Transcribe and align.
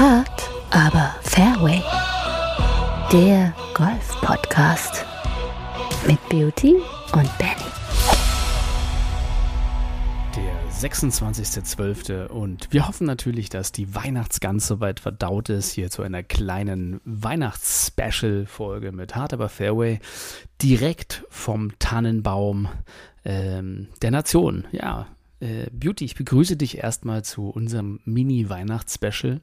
Hard, 0.00 0.50
aber 0.70 1.14
Fairway. 1.20 1.82
Der 3.12 3.54
Golf-Podcast 3.74 5.04
mit 6.06 6.18
Beauty 6.30 6.76
und 7.12 7.36
Benny. 7.36 7.70
Der 10.34 10.70
26.12. 10.72 12.28
und 12.28 12.68
wir 12.70 12.88
hoffen 12.88 13.06
natürlich, 13.06 13.50
dass 13.50 13.72
die 13.72 13.94
Weihnachtsgans 13.94 14.66
soweit 14.66 15.00
verdaut 15.00 15.50
ist. 15.50 15.72
Hier 15.72 15.90
zu 15.90 16.00
einer 16.00 16.22
kleinen 16.22 17.02
Weihnachts-Special-Folge 17.04 18.92
mit 18.92 19.16
Hard 19.16 19.34
aber 19.34 19.50
Fairway. 19.50 20.00
Direkt 20.62 21.26
vom 21.28 21.78
Tannenbaum 21.78 22.70
ähm, 23.26 23.88
der 24.00 24.12
Nation. 24.12 24.66
Ja, 24.72 25.08
äh, 25.40 25.66
Beauty, 25.72 26.04
ich 26.04 26.14
begrüße 26.14 26.56
dich 26.56 26.78
erstmal 26.78 27.24
zu 27.24 27.48
unserem 27.48 28.00
Mini-Weihnachts-Special. 28.04 29.40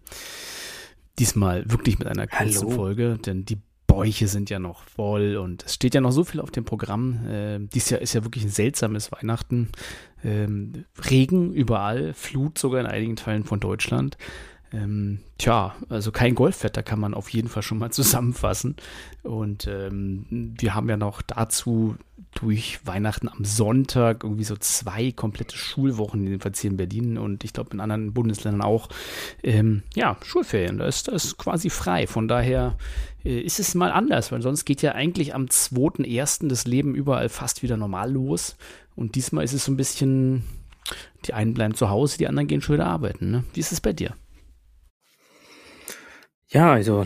Diesmal 1.19 1.69
wirklich 1.69 1.99
mit 1.99 2.07
einer 2.07 2.27
kurzen 2.27 2.61
Hallo. 2.67 2.69
Folge, 2.69 3.17
denn 3.17 3.45
die 3.45 3.57
Bäuche 3.87 4.27
sind 4.27 4.49
ja 4.49 4.59
noch 4.59 4.83
voll 4.83 5.37
und 5.37 5.63
es 5.65 5.73
steht 5.73 5.95
ja 5.95 6.01
noch 6.01 6.11
so 6.11 6.23
viel 6.23 6.41
auf 6.41 6.51
dem 6.51 6.65
Programm. 6.65 7.25
Äh, 7.25 7.59
dies 7.61 7.89
Jahr 7.89 8.01
ist 8.01 8.13
ja 8.13 8.23
wirklich 8.23 8.43
ein 8.43 8.51
seltsames 8.51 9.11
Weihnachten. 9.11 9.69
Ähm, 10.23 10.85
Regen 11.09 11.53
überall, 11.53 12.13
Flut 12.13 12.59
sogar 12.59 12.81
in 12.81 12.85
einigen 12.85 13.15
Teilen 13.15 13.43
von 13.43 13.59
Deutschland. 13.59 14.17
Ähm, 14.73 15.19
tja, 15.37 15.75
also 15.89 16.11
kein 16.11 16.35
Golfwetter 16.35 16.83
kann 16.83 16.99
man 16.99 17.13
auf 17.13 17.29
jeden 17.29 17.47
Fall 17.47 17.63
schon 17.63 17.77
mal 17.77 17.91
zusammenfassen. 17.91 18.75
Und 19.23 19.67
ähm, 19.67 20.55
wir 20.59 20.75
haben 20.75 20.89
ja 20.89 20.97
noch 20.97 21.21
dazu 21.21 21.95
durch 22.33 22.85
Weihnachten 22.85 23.29
am 23.29 23.45
Sonntag 23.45 24.23
irgendwie 24.23 24.43
so 24.43 24.55
zwei 24.57 25.11
komplette 25.11 25.57
Schulwochen, 25.57 26.25
jedenfalls 26.25 26.59
hier 26.59 26.71
in 26.71 26.77
Berlin 26.77 27.17
und 27.17 27.43
ich 27.43 27.53
glaube 27.53 27.71
in 27.73 27.79
anderen 27.79 28.13
Bundesländern 28.13 28.61
auch. 28.61 28.89
Ähm, 29.43 29.83
ja, 29.95 30.17
Schulferien, 30.23 30.77
da 30.77 30.85
ist 30.85 31.07
das 31.07 31.37
quasi 31.37 31.69
frei. 31.69 32.05
Von 32.05 32.27
daher 32.27 32.77
äh, 33.23 33.39
ist 33.39 33.59
es 33.59 33.75
mal 33.75 33.91
anders, 33.91 34.31
weil 34.31 34.41
sonst 34.41 34.65
geht 34.65 34.81
ja 34.81 34.93
eigentlich 34.93 35.33
am 35.33 35.45
2.1. 35.45 36.47
das 36.47 36.65
Leben 36.65 36.95
überall 36.95 37.29
fast 37.29 37.63
wieder 37.63 37.77
normal 37.77 38.11
los. 38.11 38.55
Und 38.95 39.15
diesmal 39.15 39.43
ist 39.43 39.53
es 39.53 39.65
so 39.65 39.71
ein 39.71 39.77
bisschen, 39.77 40.43
die 41.25 41.33
einen 41.33 41.53
bleiben 41.53 41.75
zu 41.75 41.89
Hause, 41.89 42.17
die 42.17 42.27
anderen 42.27 42.47
gehen 42.47 42.61
schon 42.61 42.75
wieder 42.75 42.87
arbeiten. 42.87 43.31
Ne? 43.31 43.43
Wie 43.53 43.59
ist 43.59 43.71
es 43.71 43.81
bei 43.81 43.93
dir? 43.93 44.15
Ja, 46.57 46.71
also 46.73 47.05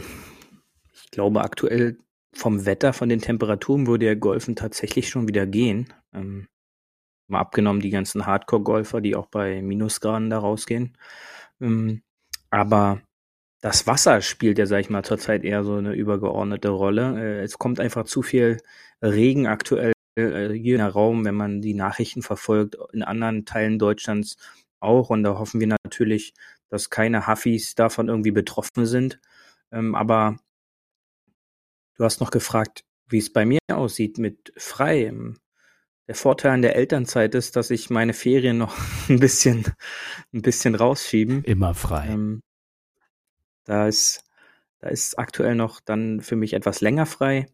ich 0.94 1.12
glaube 1.12 1.42
aktuell 1.42 1.98
vom 2.34 2.66
Wetter, 2.66 2.94
von 2.94 3.10
den 3.10 3.20
Temperaturen 3.20 3.86
würde 3.86 4.06
ja 4.06 4.16
Golfen 4.16 4.56
tatsächlich 4.56 5.10
schon 5.10 5.28
wieder 5.28 5.46
gehen. 5.46 5.94
Ähm, 6.14 6.48
mal 7.28 7.42
abgenommen 7.42 7.82
die 7.82 7.90
ganzen 7.90 8.26
Hardcore-Golfer, 8.26 9.02
die 9.02 9.14
auch 9.14 9.26
bei 9.26 9.62
Minusgraden 9.62 10.30
da 10.30 10.40
rausgehen. 10.40 10.98
Ähm, 11.60 12.02
aber 12.50 13.02
das 13.60 13.88
Wasser 13.88 14.22
spielt 14.22 14.58
ja, 14.58 14.66
sag 14.68 14.80
ich 14.80 14.90
mal, 14.90 15.04
zurzeit 15.04 15.44
eher 15.44 15.66
so 15.66 15.76
eine 15.76 15.96
übergeordnete 15.96 16.70
Rolle. 16.70 17.20
Äh, 17.20 17.44
es 17.44 17.60
kommt 17.60 17.82
einfach 17.82 18.06
zu 18.06 18.22
viel 18.22 18.56
Regen 19.02 19.48
aktuell 19.48 19.92
äh, 20.16 20.48
hier 20.54 20.76
in 20.76 20.82
der 20.82 20.94
Raum, 20.94 21.26
wenn 21.26 21.36
man 21.36 21.60
die 21.60 21.74
Nachrichten 21.74 22.22
verfolgt, 22.22 22.78
in 22.94 23.04
anderen 23.04 23.44
Teilen 23.44 23.80
Deutschlands 23.80 24.38
auch. 24.80 25.10
Und 25.10 25.24
da 25.24 25.38
hoffen 25.38 25.60
wir 25.60 25.76
natürlich, 25.84 26.36
dass 26.70 26.90
keine 26.90 27.28
Huffis 27.28 27.76
davon 27.76 28.08
irgendwie 28.08 28.32
betroffen 28.32 28.86
sind. 28.86 29.20
Ähm, 29.72 29.96
aber 29.96 30.38
du 31.96 32.04
hast 32.04 32.20
noch 32.20 32.32
gefragt, 32.32 32.84
wie 33.08 33.20
es 33.20 33.32
bei 33.32 33.46
mir 33.46 33.60
aussieht 33.68 34.18
mit 34.18 34.54
frei. 34.58 35.06
Ähm, 35.06 35.38
der 36.08 36.16
Vorteil 36.16 36.52
an 36.52 36.62
der 36.62 36.76
Elternzeit 36.76 37.36
ist, 37.36 37.56
dass 37.56 37.70
ich 37.70 37.90
meine 37.90 38.14
Ferien 38.14 38.58
noch 38.58 38.78
ein 39.10 39.20
bisschen, 39.20 39.66
ein 40.34 40.42
bisschen 40.42 40.76
rausschieben. 40.76 41.44
Immer 41.44 41.74
frei. 41.74 42.08
Ähm, 42.08 42.42
da 43.66 43.88
ist, 43.88 44.24
da 44.80 44.90
ist 44.90 45.18
aktuell 45.18 45.56
noch 45.56 45.80
dann 45.80 46.22
für 46.22 46.36
mich 46.36 46.54
etwas 46.54 46.82
länger 46.82 47.06
frei 47.06 47.48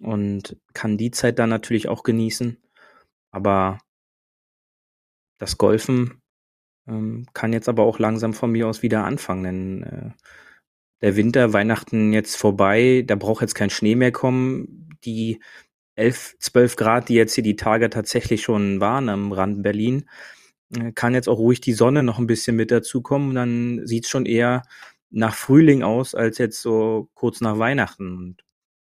und 0.00 0.56
kann 0.74 0.96
die 0.96 1.10
Zeit 1.10 1.38
dann 1.38 1.50
natürlich 1.50 1.88
auch 1.88 2.02
genießen. 2.02 2.56
Aber 3.30 3.78
das 5.38 5.58
Golfen 5.58 6.20
ähm, 6.86 7.26
kann 7.34 7.52
jetzt 7.52 7.68
aber 7.68 7.84
auch 7.84 7.98
langsam 7.98 8.34
von 8.34 8.50
mir 8.50 8.66
aus 8.68 8.82
wieder 8.82 9.04
anfangen, 9.04 9.44
denn 9.44 9.82
äh, 9.82 10.10
der 11.02 11.16
Winter, 11.16 11.52
Weihnachten 11.52 12.12
jetzt 12.12 12.36
vorbei, 12.36 13.04
da 13.06 13.16
braucht 13.16 13.42
jetzt 13.42 13.54
kein 13.54 13.70
Schnee 13.70 13.96
mehr 13.96 14.12
kommen. 14.12 14.88
Die 15.04 15.40
11, 15.96 16.36
12 16.38 16.76
Grad, 16.76 17.08
die 17.08 17.14
jetzt 17.14 17.34
hier 17.34 17.44
die 17.44 17.56
Tage 17.56 17.90
tatsächlich 17.90 18.42
schon 18.42 18.80
waren 18.80 19.08
am 19.08 19.32
Rand 19.32 19.62
Berlin, 19.62 20.08
äh, 20.74 20.92
kann 20.92 21.14
jetzt 21.14 21.28
auch 21.28 21.38
ruhig 21.38 21.60
die 21.60 21.74
Sonne 21.74 22.02
noch 22.02 22.18
ein 22.18 22.26
bisschen 22.26 22.56
mit 22.56 22.70
dazukommen. 22.70 23.34
Dann 23.34 23.86
sieht's 23.86 24.08
schon 24.08 24.26
eher 24.26 24.62
nach 25.10 25.34
Frühling 25.34 25.82
aus, 25.82 26.14
als 26.14 26.38
jetzt 26.38 26.62
so 26.62 27.10
kurz 27.14 27.40
nach 27.40 27.58
Weihnachten. 27.58 28.16
Und 28.16 28.44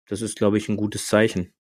das 0.08 0.22
ist, 0.22 0.36
glaube 0.38 0.58
ich, 0.58 0.69
ein 0.69 0.76
gutes 0.76 1.06
Zeichen. 1.06 1.52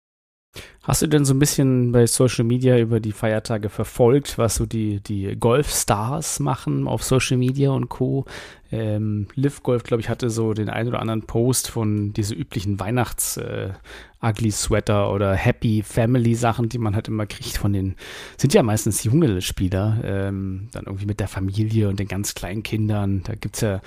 Hast 0.83 1.01
du 1.01 1.07
denn 1.07 1.25
so 1.25 1.33
ein 1.33 1.39
bisschen 1.39 1.91
bei 1.91 2.05
Social 2.07 2.45
Media 2.45 2.77
über 2.77 3.01
die 3.01 3.11
Feiertage 3.11 3.67
verfolgt, 3.67 4.37
was 4.37 4.55
so 4.55 4.65
die, 4.65 5.01
die 5.01 5.35
Golfstars 5.37 6.39
machen 6.39 6.87
auf 6.87 7.03
Social 7.03 7.35
Media 7.35 7.71
und 7.71 7.89
Co.? 7.89 8.23
Ähm, 8.71 9.27
Liv 9.35 9.63
Golf, 9.63 9.83
glaube 9.83 9.99
ich, 10.01 10.07
hatte 10.07 10.29
so 10.29 10.53
den 10.53 10.69
einen 10.69 10.87
oder 10.89 11.01
anderen 11.01 11.23
Post 11.23 11.69
von 11.69 12.13
diese 12.13 12.35
üblichen 12.35 12.79
Weihnachts-Ugly-Sweater 12.79 15.07
äh, 15.07 15.13
oder 15.13 15.35
Happy 15.35 15.83
Family-Sachen, 15.83 16.69
die 16.69 16.77
man 16.77 16.95
halt 16.95 17.09
immer 17.09 17.25
kriegt 17.25 17.57
von 17.57 17.73
den, 17.73 17.97
sind 18.37 18.53
ja 18.53 18.63
meistens 18.63 19.03
junge 19.03 19.41
Spieler, 19.41 19.97
ähm, 20.03 20.69
dann 20.71 20.85
irgendwie 20.85 21.05
mit 21.05 21.19
der 21.19 21.27
Familie 21.27 21.89
und 21.89 21.99
den 21.99 22.07
ganz 22.07 22.33
kleinen 22.33 22.63
Kindern. 22.63 23.23
Da 23.23 23.35
gibt 23.35 23.55
es 23.55 23.61
ja 23.61 23.81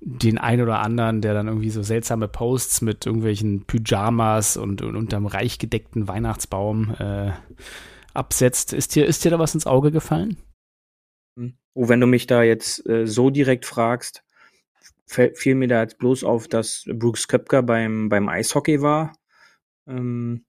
den 0.00 0.38
einen 0.38 0.62
oder 0.62 0.80
anderen, 0.80 1.20
der 1.20 1.34
dann 1.34 1.46
irgendwie 1.46 1.70
so 1.70 1.82
seltsame 1.82 2.26
Posts 2.26 2.80
mit 2.80 3.04
irgendwelchen 3.04 3.66
Pyjamas 3.66 4.56
und, 4.56 4.82
und 4.82 4.96
unterm 4.96 5.26
reich 5.26 5.58
gedeckten 5.58 6.08
Weihnachtsbaum 6.08 6.94
äh, 6.98 7.32
absetzt. 8.14 8.72
Ist 8.72 8.94
dir, 8.94 9.06
ist 9.06 9.24
dir 9.24 9.30
da 9.30 9.38
was 9.38 9.54
ins 9.54 9.66
Auge 9.66 9.90
gefallen? 9.90 10.38
Hm. 11.36 11.54
Oh, 11.74 11.88
wenn 11.88 12.00
du 12.00 12.06
mich 12.06 12.26
da 12.26 12.42
jetzt 12.42 12.86
äh, 12.88 13.06
so 13.06 13.30
direkt 13.30 13.66
fragst, 13.66 14.24
fiel 15.06 15.54
mir 15.54 15.68
da 15.68 15.82
jetzt 15.82 15.98
bloß 15.98 16.24
auf, 16.24 16.48
dass 16.48 16.84
Brooks 16.86 17.28
Köpker 17.28 17.62
beim, 17.62 18.08
beim 18.08 18.28
Eishockey 18.28 18.80
war. 18.80 19.12
Ähm, 19.86 20.44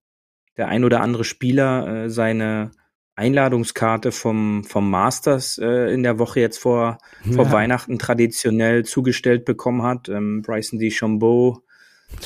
der 0.57 0.67
ein 0.67 0.83
oder 0.83 1.01
andere 1.01 1.23
Spieler 1.23 2.05
äh, 2.05 2.09
seine 2.09 2.71
Einladungskarte 3.15 4.11
vom, 4.11 4.63
vom 4.63 4.89
Masters 4.89 5.57
äh, 5.57 5.93
in 5.93 6.03
der 6.03 6.17
Woche 6.17 6.39
jetzt 6.39 6.57
vor, 6.57 6.97
ja. 7.25 7.33
vor 7.33 7.51
Weihnachten 7.51 7.99
traditionell 7.99 8.85
zugestellt 8.85 9.45
bekommen 9.45 9.83
hat. 9.83 10.09
Ähm, 10.09 10.41
Bryson 10.41 10.79
DeChambeau 10.79 11.61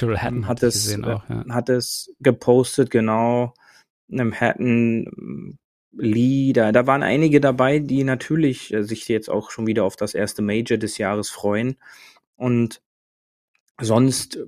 ähm, 0.02 0.48
hat, 0.48 0.64
es, 0.64 0.96
äh, 0.96 1.04
auch, 1.04 1.28
ja. 1.30 1.46
hat 1.50 1.70
es 1.70 2.14
gepostet, 2.20 2.92
genau. 2.92 3.54
Einem 4.12 4.40
Hatton 4.40 5.58
Lee, 5.98 6.54
da, 6.54 6.72
da 6.72 6.86
waren 6.88 7.04
einige 7.04 7.40
dabei, 7.40 7.80
die 7.80 8.04
natürlich 8.04 8.74
äh, 8.74 8.84
sich 8.84 9.08
jetzt 9.08 9.30
auch 9.30 9.52
schon 9.52 9.68
wieder 9.68 9.84
auf 9.84 9.96
das 9.96 10.14
erste 10.14 10.42
Major 10.42 10.78
des 10.78 10.98
Jahres 10.98 11.30
freuen. 11.30 11.78
Und 12.36 12.82
sonst 13.80 14.40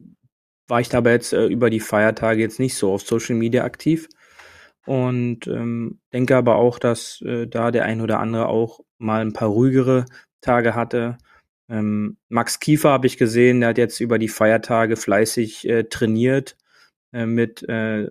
war 0.68 0.82
ich 0.82 0.90
dabei 0.90 1.14
jetzt 1.14 1.34
äh, 1.34 1.46
über 1.46 1.70
die 1.70 1.80
Feiertage 1.80 2.42
jetzt 2.42 2.60
nicht 2.60 2.76
so 2.76 2.94
auf 2.94 3.02
Social 3.02 3.36
Media 3.36 3.64
aktiv. 3.64 4.08
Und 4.88 5.48
ähm, 5.48 6.00
denke 6.14 6.38
aber 6.38 6.56
auch, 6.56 6.80
dass 6.80 7.22
äh, 7.22 7.46
da 7.46 7.72
der 7.72 7.84
ein 7.84 8.00
oder 8.00 8.20
andere 8.20 8.48
auch 8.48 8.80
mal 8.98 9.20
ein 9.20 9.34
paar 9.34 9.50
ruhigere 9.50 10.06
Tage 10.40 10.76
hatte. 10.76 11.18
Ähm, 11.70 12.16
Max 12.30 12.62
Kiefer 12.62 12.92
habe 12.92 13.06
ich 13.06 13.18
gesehen, 13.18 13.60
der 13.60 13.70
hat 13.70 13.78
jetzt 13.78 14.00
über 14.00 14.18
die 14.18 14.30
Feiertage 14.30 14.96
fleißig 14.96 15.68
äh, 15.68 15.84
trainiert 15.84 16.56
äh, 17.12 17.26
mit 17.26 17.68
äh, 17.68 18.10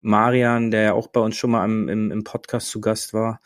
Marian, 0.00 0.72
der 0.72 0.82
ja 0.82 0.92
auch 0.94 1.06
bei 1.06 1.20
uns 1.20 1.36
schon 1.36 1.52
mal 1.52 1.64
im, 1.64 1.88
im, 1.88 2.10
im 2.10 2.24
Podcast 2.24 2.70
zu 2.70 2.80
Gast 2.80 3.14
war. 3.14 3.40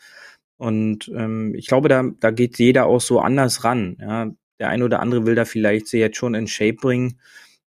Und 0.57 1.11
ähm, 1.15 1.53
ich 1.53 1.67
glaube, 1.67 1.87
da, 1.87 2.03
da 2.19 2.31
geht 2.31 2.57
jeder 2.57 2.87
auch 2.87 3.01
so 3.01 3.19
anders 3.19 3.63
ran. 3.63 3.97
Ja? 3.99 4.31
Der 4.59 4.69
eine 4.69 4.85
oder 4.85 5.01
andere 5.01 5.27
will 5.27 5.35
da 5.35 5.45
vielleicht 5.45 5.87
sie 5.87 5.99
jetzt 5.99 6.17
schon 6.17 6.33
in 6.33 6.47
Shape 6.47 6.77
bringen, 6.81 7.19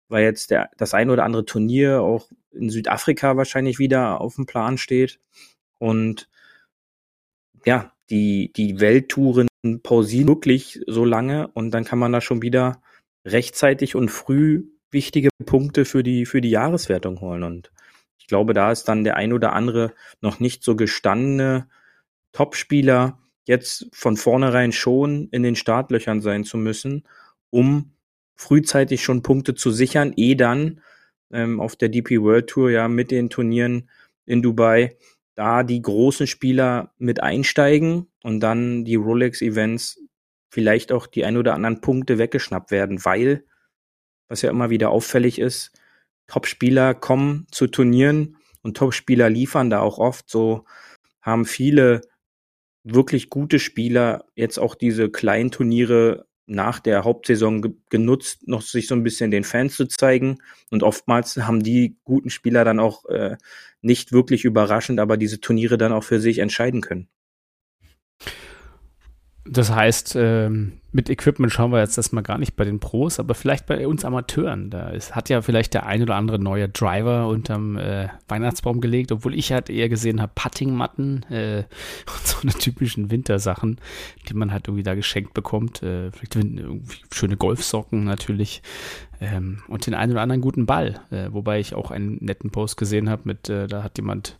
weil 0.09 0.25
jetzt 0.25 0.51
der, 0.51 0.71
das 0.77 0.93
ein 0.93 1.11
oder 1.11 1.25
andere 1.25 1.45
Turnier 1.45 2.03
auch 2.03 2.29
in 2.55 2.71
Südafrika 2.71 3.37
wahrscheinlich 3.37 3.79
wieder 3.79 4.21
auf 4.21 4.37
dem 4.37 4.47
Plan 4.47 4.79
steht. 4.79 5.21
Und 5.79 6.29
ja, 7.65 7.93
die, 8.11 8.53
die 8.55 8.81
Welttouren 8.81 9.49
pausieren 9.83 10.29
wirklich 10.29 10.81
so 10.87 11.05
lange 11.05 11.49
und 11.49 11.71
dann 11.71 11.85
kann 11.85 11.99
man 11.99 12.13
da 12.13 12.21
schon 12.21 12.43
wieder 12.43 12.83
rechtzeitig 13.25 13.95
und 13.97 14.11
früh 14.11 14.65
wichtige 14.91 15.31
Punkte 15.45 15.85
für 15.85 16.03
die, 16.03 16.27
für 16.27 16.41
die 16.41 16.51
Jahreswertung 16.51 17.21
holen. 17.21 17.43
Und 17.43 17.73
ich 18.19 18.27
glaube, 18.27 18.55
da 18.55 18.71
ist 18.71 18.85
dann 18.85 19.05
der 19.05 19.17
ein 19.17 19.33
oder 19.33 19.53
andere 19.53 19.93
noch 20.21 20.41
nicht 20.41 20.63
so 20.63 20.77
gestandene 20.77 21.69
Topspieler 22.33 23.19
jetzt 23.45 23.89
von 23.93 24.17
vornherein 24.17 24.73
schon 24.73 25.29
in 25.31 25.43
den 25.43 25.57
Startlöchern 25.57 26.21
sein 26.21 26.45
zu 26.45 26.57
müssen, 26.57 27.05
um 27.51 27.93
frühzeitig 28.35 29.03
schon 29.03 29.23
Punkte 29.23 29.55
zu 29.55 29.71
sichern, 29.71 30.13
eh 30.17 30.35
dann 30.35 30.81
ähm, 31.35 31.61
auf 31.61 31.77
der 31.77 31.91
DP 31.91 32.23
World 32.23 32.47
Tour 32.49 32.71
ja 32.71 32.89
mit 32.89 33.11
den 33.11 33.29
Turnieren 33.29 33.91
in 34.25 34.41
Dubai 34.41 34.97
da 35.35 35.65
die 35.65 35.83
großen 35.83 36.27
Spieler 36.27 36.93
mit 36.99 37.23
einsteigen 37.23 38.07
und 38.23 38.41
dann 38.41 38.85
die 38.85 38.95
Rolex 38.95 39.43
Events 39.43 40.01
vielleicht 40.49 40.93
auch 40.93 41.07
die 41.07 41.25
ein 41.25 41.37
oder 41.37 41.55
anderen 41.55 41.81
Punkte 41.81 42.19
weggeschnappt 42.19 42.71
werden, 42.71 43.05
weil, 43.05 43.45
was 44.29 44.43
ja 44.43 44.51
immer 44.51 44.71
wieder 44.71 44.91
auffällig 44.91 45.41
ist, 45.41 45.73
Topspieler 46.29 46.95
kommen 46.95 47.47
zu 47.51 47.67
Turnieren 47.67 48.37
und 48.63 48.77
Topspieler 48.77 49.29
liefern 49.29 49.69
da 49.69 49.81
auch 49.81 49.99
oft. 49.99 50.31
So 50.31 50.65
haben 51.21 51.45
viele 51.45 52.03
wirklich 52.85 53.29
gute 53.29 53.59
Spieler 53.59 54.27
jetzt 54.37 54.59
auch 54.59 54.75
diese 54.75 55.11
kleinen 55.11 55.51
Turniere 55.51 56.27
nach 56.47 56.81
der 56.81 57.05
Hauptsaison 57.05 57.63
ge 57.63 57.73
genutzt, 57.91 58.47
noch 58.49 58.63
sich 58.63 58.87
so 58.87 58.95
ein 58.95 59.03
bisschen 59.03 59.31
den 59.31 59.45
Fans 59.45 59.77
zu 59.77 59.87
zeigen. 59.87 60.39
Und 60.71 60.83
oftmals 60.83 61.37
haben 61.37 61.63
die 61.63 61.97
guten 62.05 62.31
Spieler 62.31 62.65
dann 62.65 62.81
auch 62.81 63.07
äh, 63.07 63.37
nicht 63.83 64.13
wirklich 64.13 64.45
überraschend, 64.45 65.01
aber 65.01 65.17
diese 65.17 65.41
Turniere 65.41 65.79
dann 65.79 65.93
auch 65.93 66.05
für 66.05 66.21
sich 66.21 66.39
entscheiden 66.39 66.81
können. 66.81 67.09
Das 69.47 69.71
heißt, 69.71 70.17
ähm, 70.17 70.81
mit 70.91 71.11
Equipment 71.11 71.53
schauen 71.53 71.71
wir 71.71 71.81
jetzt 71.81 71.99
erstmal 71.99 72.23
gar 72.23 72.39
nicht 72.39 72.57
bei 72.57 72.65
den 72.65 72.81
Pros, 72.81 73.21
aber 73.21 73.35
vielleicht 73.35 73.67
bei 73.67 73.87
uns 73.87 74.05
Amateuren. 74.05 74.71
Da 74.71 74.89
ist, 74.89 75.15
hat 75.15 75.29
ja 75.29 75.43
vielleicht 75.43 75.75
der 75.75 75.85
ein 75.85 76.01
oder 76.03 76.15
andere 76.15 76.39
neue 76.39 76.69
Driver 76.69 77.29
unterm 77.29 77.77
äh, 77.77 78.09
Weihnachtsbaum 78.29 78.81
gelegt, 78.81 79.13
obwohl 79.13 79.35
ich 79.35 79.53
halt 79.53 79.69
eher 79.69 79.91
gesehen 79.91 80.23
habe, 80.23 80.33
Puttingmatten 80.35 81.25
äh, 81.31 81.65
und 82.07 82.27
so 82.27 82.39
eine 82.43 82.53
typischen 82.53 83.11
Wintersachen, 83.11 83.79
die 84.29 84.35
man 84.35 84.51
halt 84.51 84.69
irgendwie 84.69 84.85
da 84.85 84.95
geschenkt 84.95 85.35
bekommt. 85.35 85.83
Äh, 85.83 86.11
vielleicht 86.13 86.39
schöne 87.13 87.37
Golfsocken 87.37 88.05
natürlich 88.05 88.63
ähm, 89.21 89.59
und 89.69 89.87
den 89.87 89.95
einen 89.95 90.13
oder 90.13 90.23
anderen 90.23 90.41
guten 90.41 90.65
Ball. 90.65 91.01
Äh, 91.11 91.29
wobei 91.33 91.61
ich 91.61 91.75
auch 91.75 91.91
einen 91.91 92.17
netten 92.21 92.51
Post 92.51 92.79
gesehen 92.79 93.11
habe 93.11 93.23
mit, 93.25 93.51
äh, 93.51 93.67
da 93.67 93.83
hat 93.83 93.99
jemand 93.99 94.37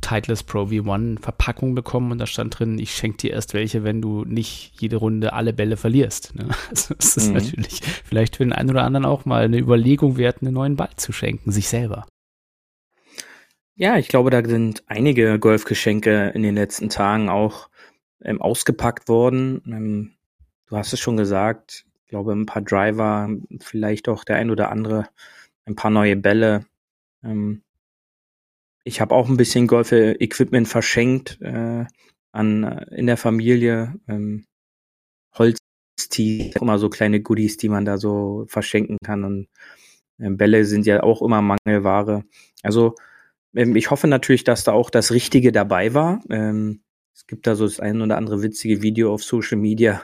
Titleist 0.00 0.46
Pro 0.46 0.64
V1 0.64 1.20
Verpackung 1.20 1.74
bekommen 1.74 2.12
und 2.12 2.18
da 2.18 2.26
stand 2.26 2.58
drin, 2.58 2.78
ich 2.78 2.94
schenke 2.94 3.18
dir 3.18 3.32
erst 3.32 3.54
welche, 3.54 3.84
wenn 3.84 4.00
du 4.00 4.24
nicht 4.24 4.72
jede 4.80 4.96
Runde 4.96 5.32
alle 5.32 5.52
Bälle 5.52 5.76
verlierst. 5.76 6.34
Ne? 6.34 6.48
Also 6.70 6.94
das 6.94 7.16
ist 7.16 7.28
mhm. 7.28 7.34
natürlich 7.34 7.80
vielleicht 8.04 8.36
für 8.36 8.44
den 8.44 8.52
einen 8.52 8.70
oder 8.70 8.84
anderen 8.84 9.06
auch 9.06 9.24
mal 9.24 9.44
eine 9.44 9.58
Überlegung 9.58 10.16
wert, 10.16 10.42
einen 10.42 10.54
neuen 10.54 10.76
Ball 10.76 10.90
zu 10.96 11.12
schenken, 11.12 11.50
sich 11.52 11.68
selber. 11.68 12.06
Ja, 13.74 13.96
ich 13.96 14.08
glaube, 14.08 14.30
da 14.30 14.44
sind 14.44 14.82
einige 14.88 15.38
Golfgeschenke 15.38 16.32
in 16.34 16.42
den 16.42 16.54
letzten 16.54 16.90
Tagen 16.90 17.28
auch 17.28 17.70
ähm, 18.22 18.40
ausgepackt 18.40 19.08
worden. 19.08 19.62
Ähm, 19.66 20.12
du 20.66 20.76
hast 20.76 20.92
es 20.92 21.00
schon 21.00 21.16
gesagt, 21.16 21.86
ich 22.04 22.10
glaube, 22.10 22.32
ein 22.32 22.46
paar 22.46 22.62
Driver, 22.62 23.30
vielleicht 23.60 24.08
auch 24.08 24.24
der 24.24 24.36
ein 24.36 24.50
oder 24.50 24.70
andere, 24.70 25.06
ein 25.64 25.76
paar 25.76 25.90
neue 25.90 26.16
Bälle. 26.16 26.66
Ähm, 27.24 27.62
ich 28.84 29.00
habe 29.00 29.14
auch 29.14 29.28
ein 29.28 29.36
bisschen 29.36 29.66
Golf-Equipment 29.66 30.68
verschenkt 30.68 31.38
äh, 31.42 31.84
an 32.32 32.64
in 32.90 33.06
der 33.06 33.16
Familie. 33.16 33.94
Ähm, 34.08 34.44
Holztee, 35.34 36.52
immer 36.60 36.78
so 36.78 36.88
kleine 36.88 37.20
Goodies, 37.20 37.56
die 37.56 37.68
man 37.68 37.84
da 37.84 37.98
so 37.98 38.44
verschenken 38.48 38.98
kann. 39.04 39.24
Und 39.24 39.48
äh, 40.18 40.30
Bälle 40.30 40.64
sind 40.64 40.86
ja 40.86 41.02
auch 41.02 41.22
immer 41.22 41.42
Mangelware. 41.42 42.24
Also 42.62 42.94
ähm, 43.54 43.76
ich 43.76 43.90
hoffe 43.90 44.06
natürlich, 44.08 44.44
dass 44.44 44.64
da 44.64 44.72
auch 44.72 44.90
das 44.90 45.12
Richtige 45.12 45.52
dabei 45.52 45.94
war. 45.94 46.22
Ähm, 46.30 46.82
es 47.14 47.26
gibt 47.26 47.46
da 47.46 47.54
so 47.54 47.64
das 47.64 47.80
ein 47.80 48.00
oder 48.00 48.16
andere 48.16 48.42
witzige 48.42 48.82
Video 48.82 49.12
auf 49.12 49.22
Social 49.22 49.58
Media, 49.58 50.02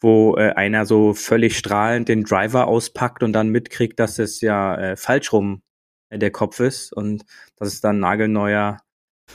wo 0.00 0.36
äh, 0.36 0.50
einer 0.52 0.84
so 0.84 1.14
völlig 1.14 1.56
strahlend 1.56 2.08
den 2.08 2.24
Driver 2.24 2.66
auspackt 2.66 3.22
und 3.22 3.32
dann 3.32 3.48
mitkriegt, 3.48 3.98
dass 3.98 4.18
es 4.18 4.40
ja 4.40 4.76
äh, 4.76 4.96
falsch 4.96 5.32
rum 5.32 5.62
der 6.10 6.30
Kopf 6.30 6.60
ist 6.60 6.92
und 6.92 7.24
dass 7.56 7.68
es 7.68 7.80
dann 7.80 7.96
ein 7.96 8.00
nagelneuer 8.00 8.78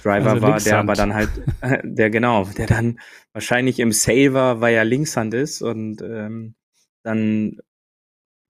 Driver 0.03 0.31
also 0.31 0.41
war, 0.41 0.59
der 0.59 0.79
aber 0.79 0.93
dann 0.93 1.13
halt, 1.13 1.29
der 1.83 2.09
genau, 2.09 2.45
der 2.45 2.67
dann 2.67 2.99
wahrscheinlich 3.33 3.79
im 3.79 3.91
Saver, 3.91 4.61
weil 4.61 4.75
er 4.75 4.85
Linkshand 4.85 5.33
ist 5.33 5.61
und 5.61 6.01
ähm, 6.01 6.55
dann 7.03 7.59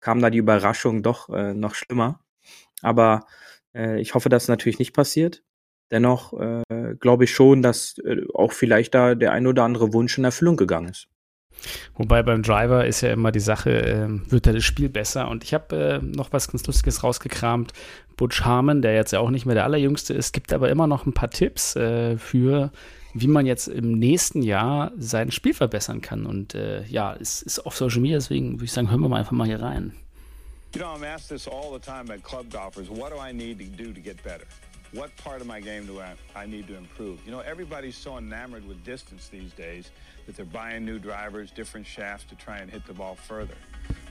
kam 0.00 0.20
da 0.20 0.30
die 0.30 0.38
Überraschung 0.38 1.02
doch 1.02 1.28
äh, 1.30 1.54
noch 1.54 1.74
schlimmer. 1.74 2.20
Aber 2.82 3.26
äh, 3.74 4.00
ich 4.00 4.14
hoffe, 4.14 4.28
dass 4.28 4.48
natürlich 4.48 4.78
nicht 4.78 4.92
passiert. 4.92 5.42
Dennoch 5.90 6.32
äh, 6.34 6.94
glaube 6.98 7.24
ich 7.24 7.32
schon, 7.32 7.62
dass 7.62 7.98
äh, 7.98 8.22
auch 8.34 8.52
vielleicht 8.52 8.94
da 8.94 9.14
der 9.14 9.32
ein 9.32 9.46
oder 9.46 9.64
andere 9.64 9.92
Wunsch 9.92 10.16
in 10.18 10.24
Erfüllung 10.24 10.56
gegangen 10.56 10.88
ist. 10.88 11.08
Wobei 11.94 12.22
beim 12.22 12.42
Driver 12.42 12.86
ist 12.86 13.00
ja 13.00 13.12
immer 13.12 13.32
die 13.32 13.40
Sache, 13.40 13.70
äh, 13.70 14.30
wird 14.30 14.46
da 14.46 14.52
das 14.52 14.64
Spiel 14.64 14.88
besser. 14.88 15.28
Und 15.28 15.44
ich 15.44 15.54
habe 15.54 16.00
äh, 16.02 16.04
noch 16.04 16.32
was 16.32 16.48
ganz 16.48 16.66
Lustiges 16.66 17.02
rausgekramt. 17.02 17.72
Butch 18.16 18.42
Harmon, 18.42 18.82
der 18.82 18.94
jetzt 18.94 19.12
ja 19.12 19.20
auch 19.20 19.30
nicht 19.30 19.46
mehr 19.46 19.54
der 19.54 19.64
allerjüngste 19.64 20.14
ist, 20.14 20.32
gibt 20.32 20.52
aber 20.52 20.70
immer 20.70 20.86
noch 20.86 21.06
ein 21.06 21.12
paar 21.12 21.30
Tipps 21.30 21.74
äh, 21.76 22.16
für, 22.16 22.70
wie 23.12 23.26
man 23.26 23.46
jetzt 23.46 23.68
im 23.68 23.98
nächsten 23.98 24.42
Jahr 24.42 24.92
sein 24.96 25.30
Spiel 25.30 25.54
verbessern 25.54 26.00
kann. 26.00 26.26
Und 26.26 26.54
äh, 26.54 26.84
ja, 26.84 27.16
es 27.20 27.42
ist 27.42 27.66
auf 27.66 27.76
Social 27.76 28.00
Media, 28.00 28.18
deswegen 28.18 28.54
würde 28.54 28.64
ich 28.64 28.72
sagen, 28.72 28.90
hören 28.90 29.00
wir 29.00 29.08
mal 29.08 29.18
einfach 29.18 29.32
mal 29.32 29.46
hier 29.46 29.60
rein. 29.60 29.94
You 30.74 30.80
know, 30.80 30.88
I'm 30.88 31.04
asked 31.04 31.28
this 31.28 31.46
all 31.46 31.72
the 31.72 31.78
time 31.78 32.06
by 32.06 32.18
club 32.18 32.50
golfers. 32.50 32.88
What 32.88 33.12
do 33.12 33.16
I 33.16 33.32
need 33.32 33.58
to 33.60 33.64
do 33.64 33.92
to 33.92 34.00
get 34.00 34.22
better? 34.24 34.44
What 34.92 35.10
part 35.16 35.40
of 35.40 35.46
my 35.46 35.60
game 35.60 35.86
do 35.86 36.00
I, 36.00 36.14
I 36.36 36.46
need 36.46 36.66
to 36.68 36.74
improve? 36.74 37.18
You 37.24 37.32
know, 37.32 37.40
everybody's 37.40 37.96
so 37.96 38.18
enamored 38.18 38.66
with 38.66 38.84
distance 38.84 39.28
these 39.28 39.52
days 39.56 39.90
that 40.26 40.36
they're 40.36 40.44
buying 40.46 40.84
new 40.84 40.98
drivers, 40.98 41.50
different 41.50 41.86
shafts 41.86 42.24
to 42.30 42.34
try 42.34 42.58
and 42.58 42.70
hit 42.70 42.86
the 42.86 42.92
ball 42.92 43.14
further. 43.14 43.54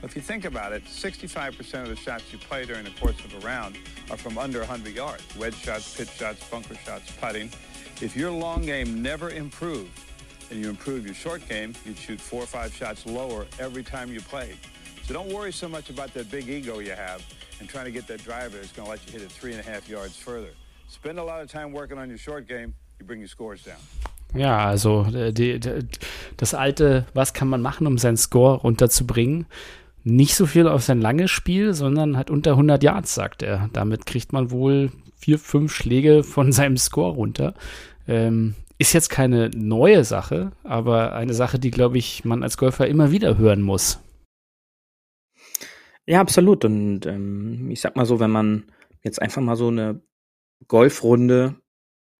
If 0.02 0.14
you 0.14 0.22
think 0.22 0.44
about 0.44 0.72
it, 0.72 0.84
65% 0.84 1.82
of 1.82 1.88
the 1.88 1.96
shots 1.96 2.32
you 2.32 2.38
play 2.38 2.64
during 2.64 2.84
the 2.84 2.90
course 2.90 3.18
of 3.24 3.34
a 3.34 3.46
round 3.46 3.76
are 4.10 4.16
from 4.16 4.38
under 4.38 4.58
100 4.60 4.94
yards. 4.94 5.24
Wedge 5.36 5.56
shots, 5.56 5.96
pitch 5.96 6.10
shots, 6.10 6.46
bunker 6.48 6.74
shots, 6.76 7.10
putting. 7.20 7.50
If 8.00 8.16
your 8.16 8.30
long 8.30 8.62
game 8.62 9.02
never 9.02 9.30
improved 9.30 9.98
and 10.50 10.60
you 10.60 10.68
improve 10.68 11.06
your 11.06 11.14
short 11.14 11.48
game, 11.48 11.74
you'd 11.84 11.96
shoot 11.96 12.20
four 12.20 12.42
or 12.42 12.46
five 12.46 12.74
shots 12.74 13.06
lower 13.06 13.46
every 13.58 13.82
time 13.82 14.12
you 14.12 14.20
played. 14.20 14.58
So 15.04 15.14
don't 15.14 15.32
worry 15.32 15.52
so 15.52 15.68
much 15.68 15.90
about 15.90 16.14
that 16.14 16.30
big 16.30 16.48
ego 16.48 16.78
you 16.78 16.92
have 16.92 17.24
and 17.60 17.68
trying 17.68 17.86
to 17.86 17.90
get 17.90 18.06
that 18.08 18.22
driver 18.22 18.56
that's 18.56 18.72
going 18.72 18.86
to 18.86 18.90
let 18.90 19.06
you 19.06 19.12
hit 19.12 19.22
it 19.22 19.30
three 19.30 19.52
and 19.52 19.60
a 19.60 19.62
half 19.62 19.88
yards 19.88 20.16
further. 20.16 20.50
Spend 20.88 21.18
a 21.18 21.24
lot 21.24 21.40
of 21.42 21.50
time 21.50 21.72
working 21.72 21.98
on 21.98 22.08
your 22.08 22.18
short 22.18 22.46
game, 22.46 22.74
you 22.98 23.06
bring 23.06 23.20
your 23.20 23.28
scores 23.28 23.62
down. 23.62 23.76
Ja, 24.34 24.66
also 24.66 25.06
äh, 25.14 25.32
die, 25.32 25.60
die, 25.60 25.70
das 26.36 26.54
alte, 26.54 27.06
was 27.14 27.34
kann 27.34 27.48
man 27.48 27.62
machen, 27.62 27.86
um 27.86 27.98
seinen 27.98 28.16
Score 28.16 28.58
runterzubringen? 28.58 29.46
Nicht 30.02 30.34
so 30.34 30.46
viel 30.46 30.68
auf 30.68 30.82
sein 30.82 31.00
langes 31.00 31.30
Spiel, 31.30 31.72
sondern 31.72 32.16
halt 32.16 32.30
unter 32.30 32.52
100 32.52 32.82
Yards, 32.82 33.14
sagt 33.14 33.42
er. 33.42 33.70
Damit 33.72 34.06
kriegt 34.06 34.32
man 34.32 34.50
wohl 34.50 34.90
vier, 35.16 35.38
fünf 35.38 35.72
Schläge 35.72 36.24
von 36.24 36.52
seinem 36.52 36.76
Score 36.76 37.14
runter. 37.14 37.54
Ähm, 38.06 38.54
ist 38.78 38.92
jetzt 38.92 39.08
keine 39.08 39.50
neue 39.54 40.04
Sache, 40.04 40.50
aber 40.64 41.14
eine 41.14 41.32
Sache, 41.32 41.58
die, 41.58 41.70
glaube 41.70 41.96
ich, 41.96 42.24
man 42.24 42.42
als 42.42 42.58
Golfer 42.58 42.88
immer 42.88 43.12
wieder 43.12 43.38
hören 43.38 43.62
muss. 43.62 44.00
Ja, 46.06 46.20
absolut. 46.20 46.64
Und 46.64 47.06
ähm, 47.06 47.70
ich 47.70 47.80
sag 47.80 47.96
mal 47.96 48.04
so, 48.04 48.20
wenn 48.20 48.30
man 48.30 48.64
jetzt 49.02 49.22
einfach 49.22 49.40
mal 49.40 49.56
so 49.56 49.68
eine 49.68 50.02
Golfrunde 50.66 51.54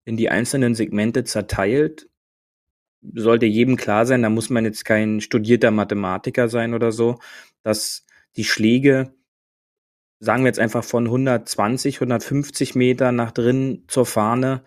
in 0.05 0.17
die 0.17 0.29
einzelnen 0.29 0.75
Segmente 0.75 1.23
zerteilt, 1.23 2.07
sollte 3.13 3.45
jedem 3.45 3.75
klar 3.75 4.05
sein, 4.05 4.21
da 4.21 4.29
muss 4.29 4.49
man 4.49 4.65
jetzt 4.65 4.85
kein 4.85 5.21
studierter 5.21 5.71
Mathematiker 5.71 6.47
sein 6.47 6.73
oder 6.73 6.91
so, 6.91 7.19
dass 7.63 8.05
die 8.35 8.43
Schläge, 8.43 9.13
sagen 10.19 10.43
wir 10.43 10.47
jetzt 10.47 10.59
einfach 10.59 10.83
von 10.83 11.05
120, 11.05 11.97
150 11.97 12.75
Meter 12.75 13.11
nach 13.11 13.31
drin 13.31 13.83
zur 13.87 14.05
Fahne, 14.05 14.63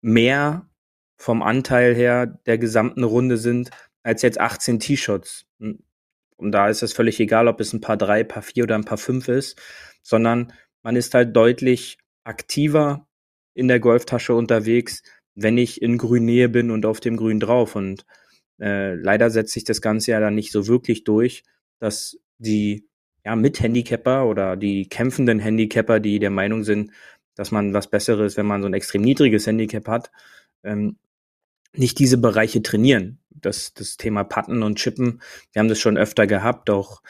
mehr 0.00 0.68
vom 1.16 1.42
Anteil 1.42 1.94
her 1.94 2.26
der 2.26 2.58
gesamten 2.58 3.04
Runde 3.04 3.36
sind, 3.36 3.70
als 4.02 4.22
jetzt 4.22 4.40
18 4.40 4.80
T-Shots. 4.80 5.46
Und 6.36 6.52
da 6.52 6.68
ist 6.68 6.82
es 6.82 6.92
völlig 6.92 7.20
egal, 7.20 7.46
ob 7.46 7.60
es 7.60 7.72
ein 7.72 7.80
paar 7.80 7.96
drei, 7.96 8.24
paar 8.24 8.42
vier 8.42 8.64
oder 8.64 8.74
ein 8.74 8.84
paar 8.84 8.98
fünf 8.98 9.28
ist, 9.28 9.60
sondern 10.02 10.52
man 10.82 10.96
ist 10.96 11.14
halt 11.14 11.36
deutlich 11.36 11.98
aktiver 12.24 13.06
in 13.54 13.68
der 13.68 13.80
Golftasche 13.80 14.34
unterwegs, 14.34 15.02
wenn 15.34 15.58
ich 15.58 15.80
in 15.82 15.98
Grünnähe 15.98 16.48
bin 16.48 16.70
und 16.70 16.86
auf 16.86 17.00
dem 17.00 17.16
Grün 17.16 17.40
drauf. 17.40 17.76
Und 17.76 18.04
äh, 18.60 18.94
leider 18.94 19.30
setzt 19.30 19.52
sich 19.52 19.64
das 19.64 19.80
Ganze 19.80 20.12
ja 20.12 20.20
dann 20.20 20.34
nicht 20.34 20.52
so 20.52 20.66
wirklich 20.66 21.04
durch, 21.04 21.44
dass 21.78 22.18
die 22.38 22.86
ja, 23.24 23.36
Mit-Handicapper 23.36 24.26
oder 24.26 24.56
die 24.56 24.88
kämpfenden 24.88 25.38
Handicapper, 25.38 26.00
die 26.00 26.18
der 26.18 26.30
Meinung 26.30 26.64
sind, 26.64 26.92
dass 27.34 27.50
man 27.50 27.72
was 27.72 27.88
Besseres, 27.88 28.36
wenn 28.36 28.46
man 28.46 28.62
so 28.62 28.68
ein 28.68 28.74
extrem 28.74 29.02
niedriges 29.02 29.46
Handicap 29.46 29.88
hat, 29.88 30.10
ähm, 30.64 30.96
nicht 31.74 31.98
diese 31.98 32.18
Bereiche 32.18 32.62
trainieren. 32.62 33.18
Das, 33.30 33.72
das 33.74 33.96
Thema 33.96 34.24
Patten 34.24 34.62
und 34.62 34.78
Chippen, 34.78 35.22
wir 35.52 35.60
haben 35.60 35.68
das 35.68 35.80
schon 35.80 35.96
öfter 35.96 36.26
gehabt, 36.26 36.68
auch 36.68 37.02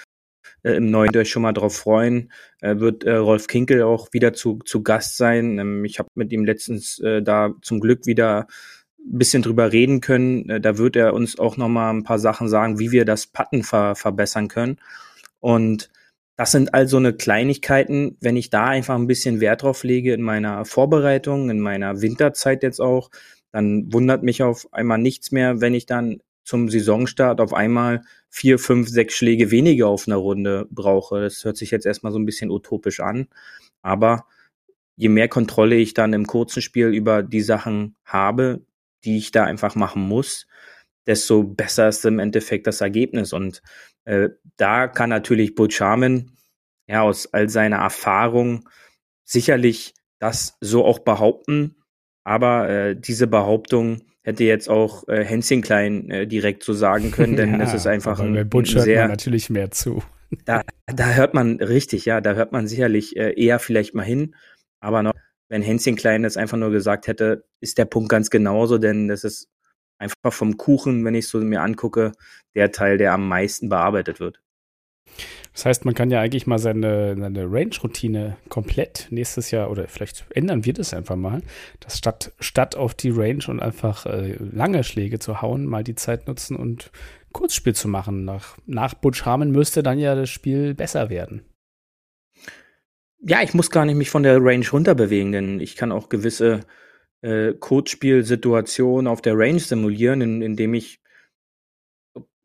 äh, 0.63 0.73
im 0.73 0.91
neuen 0.91 1.17
euch 1.17 1.31
schon 1.31 1.43
mal 1.43 1.53
drauf 1.53 1.77
freuen. 1.77 2.33
Äh, 2.61 2.79
wird 2.79 3.05
äh, 3.05 3.15
Rolf 3.15 3.47
Kinkel 3.47 3.83
auch 3.83 4.13
wieder 4.13 4.33
zu, 4.33 4.59
zu 4.65 4.83
Gast 4.83 5.17
sein. 5.17 5.59
Ähm, 5.59 5.85
ich 5.85 5.99
habe 5.99 6.09
mit 6.15 6.33
ihm 6.33 6.45
letztens 6.45 6.99
äh, 7.01 7.23
da 7.23 7.55
zum 7.63 7.81
Glück 7.81 8.07
wieder 8.07 8.47
ein 9.05 9.19
bisschen 9.19 9.43
drüber 9.43 9.73
reden 9.73 10.01
können. 10.01 10.49
Äh, 10.49 10.61
da 10.61 10.79
wird 10.79 10.97
er 10.97 11.15
uns 11.15 11.39
auch 11.39 11.57
noch 11.57 11.69
mal 11.69 11.91
ein 11.91 12.05
paar 12.05 12.19
Sachen 12.19 12.49
sagen, 12.49 12.79
wie 12.79 12.93
wir 12.93 13.05
das 13.05 13.27
Patten 13.27 13.63
ver 13.63 13.95
verbessern 13.95 14.49
können. 14.49 14.79
Und 15.41 15.91
das 16.37 16.53
sind 16.53 16.73
also 16.75 16.97
eine 16.97 17.13
Kleinigkeiten, 17.13 18.17
wenn 18.21 18.37
ich 18.37 18.51
da 18.51 18.67
einfach 18.67 18.95
ein 18.95 19.07
bisschen 19.07 19.41
Wert 19.41 19.63
drauf 19.63 19.85
lege 19.85 20.15
in 20.15 20.23
meiner 20.23 20.65
Vorbereitung, 20.65 21.51
in 21.51 21.61
meiner 21.61 22.01
Winterzeit 22.01 22.63
jetzt 22.63 22.81
auch, 22.81 23.11
dann 23.53 23.93
wundert 23.93 24.23
mich 24.23 24.43
auf 24.43 24.73
einmal 24.73 24.99
nichts 24.99 25.31
mehr, 25.31 25.61
wenn 25.61 25.75
ich 25.75 25.87
dann 25.87 26.21
zum 26.45 26.69
Saisonstart 26.69 27.41
auf 27.41 27.53
einmal 27.55 28.03
vier, 28.29 28.59
fünf, 28.59 28.89
sechs 28.89 29.15
Schläge 29.15 29.51
weniger 29.51 29.89
auf 29.89 30.07
einer 30.07 30.17
Runde 30.17 30.67
brauche. 30.71 31.21
Das 31.21 31.45
hört 31.45 31.57
sich 31.57 31.71
jetzt 31.71 31.87
erstmal 31.87 32.13
so 32.13 32.19
ein 32.19 32.27
bisschen 32.27 32.51
utopisch 32.51 33.01
an. 33.01 33.29
Aber 33.83 34.27
je 34.97 35.09
mehr 35.09 35.29
Kontrolle 35.29 35.77
ich 35.77 35.95
dann 35.95 36.13
im 36.13 36.27
kurzen 36.27 36.63
Spiel 36.63 36.89
über 36.89 37.23
die 37.23 37.43
Sachen 37.43 37.97
habe, 38.05 38.65
die 39.05 39.19
ich 39.19 39.33
da 39.33 39.45
einfach 39.45 39.75
machen 39.75 40.03
muss, 40.03 40.47
desto 41.07 41.43
besser 41.43 41.89
ist 41.89 42.05
im 42.05 42.19
Endeffekt 42.19 42.67
das 42.67 42.81
Ergebnis. 42.81 43.33
Und 43.33 43.63
äh, 44.05 44.31
da 44.57 44.89
kann 44.89 45.11
natürlich 45.11 45.55
Butch 45.55 45.81
Harmon 45.81 46.33
ja 46.87 47.03
aus 47.03 47.33
all 47.33 47.49
seiner 47.49 47.79
Erfahrung 47.79 48.69
sicherlich 49.25 49.95
das 50.19 50.57
so 50.61 50.85
auch 50.85 51.01
behaupten. 51.01 51.77
Aber 52.25 52.69
äh, 52.69 52.97
diese 52.97 53.27
Behauptung 53.27 54.03
hätte 54.23 54.45
jetzt 54.45 54.69
auch 54.69 55.07
äh, 55.09 55.25
Hänschen 55.25 55.63
Klein 55.63 56.11
äh, 56.11 56.27
direkt 56.27 56.63
so 56.63 56.73
sagen 56.73 57.11
können, 57.11 57.37
denn 57.37 57.55
ja, 57.59 57.63
es 57.63 57.75
ist 57.75 57.87
einfach 57.87 58.21
ein, 58.21 58.35
bei 58.35 58.45
Butch 58.45 58.75
hört 58.75 58.87
man 58.87 59.09
natürlich 59.09 59.51
mehr 59.51 59.71
zu. 59.71 60.03
Da, 60.47 60.63
da 60.87 61.13
hört 61.13 61.35
man 61.35 61.61
richtig, 61.61 62.07
ja, 62.07 62.23
da 62.23 62.33
hört 62.33 62.53
man 62.53 62.67
sicherlich 62.67 63.19
äh, 63.19 63.35
eher 63.39 63.59
vielleicht 63.59 63.95
mal 63.95 64.03
hin. 64.03 64.35
Aber 64.81 65.03
noch, 65.03 65.13
wenn 65.51 65.61
Hänschen 65.61 65.95
Klein 65.95 66.23
das 66.23 66.39
einfach 66.39 66.57
nur 66.57 66.71
gesagt 66.71 67.07
hätte, 67.07 67.45
ist 67.61 67.77
der 67.77 67.85
Punkt 67.85 68.09
ganz 68.09 68.31
genauso, 68.31 68.79
denn 68.79 69.09
das 69.09 69.25
ist 69.25 69.51
einfach 69.99 70.33
vom 70.33 70.57
Kuchen, 70.57 71.05
wenn 71.05 71.15
ich 71.15 71.29
so 71.29 71.39
mir 71.39 71.61
angucke, 71.61 72.13
der 72.55 72.73
Teil, 72.73 72.97
der 72.97 73.13
am 73.13 73.29
meisten 73.29 73.69
bearbeitet 73.69 74.21
wird. 74.21 74.41
Das 75.53 75.67
heißt, 75.67 75.85
man 75.85 75.95
kann 75.95 76.11
ja 76.11 76.21
eigentlich 76.21 76.47
mal 76.47 76.59
seine, 76.59 77.15
seine 77.19 77.45
Range-Routine 77.45 78.39
komplett 78.49 79.09
nächstes 79.11 79.51
Jahr 79.51 79.71
oder 79.71 79.87
vielleicht 79.87 80.25
ändern 80.35 80.65
wir 80.65 80.73
das 80.73 80.95
einfach 80.95 81.17
mal, 81.17 81.43
dass 81.81 81.99
statt, 81.99 82.33
statt 82.41 82.75
auf 82.75 82.95
die 82.95 83.11
Range 83.11 83.45
und 83.49 83.61
einfach 83.61 84.07
äh, 84.07 84.37
lange 84.39 84.83
Schläge 84.83 85.19
zu 85.19 85.43
hauen, 85.43 85.67
mal 85.67 85.85
die 85.85 85.95
Zeit 85.95 86.27
nutzen 86.27 86.57
und 86.57 86.91
Kurzspiel 87.33 87.75
zu 87.75 87.89
machen. 87.89 88.25
Nach, 88.25 88.57
nach 88.67 88.95
Butch 88.95 89.25
Harmon 89.27 89.51
müsste 89.51 89.83
dann 89.83 89.99
ja 89.99 90.15
das 90.15 90.31
Spiel 90.31 90.75
besser 90.75 91.11
werden. 91.11 91.45
Ja, 93.21 93.43
ich 93.43 93.55
muss 93.55 93.71
gar 93.71 93.85
nicht 93.85 93.97
mich 93.97 94.11
von 94.11 94.23
der 94.23 94.39
Range 94.43 94.67
runterbewegen, 94.69 95.33
denn 95.33 95.61
ich 95.61 95.77
kann 95.77 95.93
auch 95.93 96.09
gewisse 96.09 96.61
äh, 97.21 97.53
Kurzspielsituationen 97.53 99.07
auf 99.07 99.23
der 99.23 99.37
Range 99.37 99.61
simulieren, 99.61 100.21
in, 100.23 100.43
indem 100.43 100.75
ich, 100.75 101.01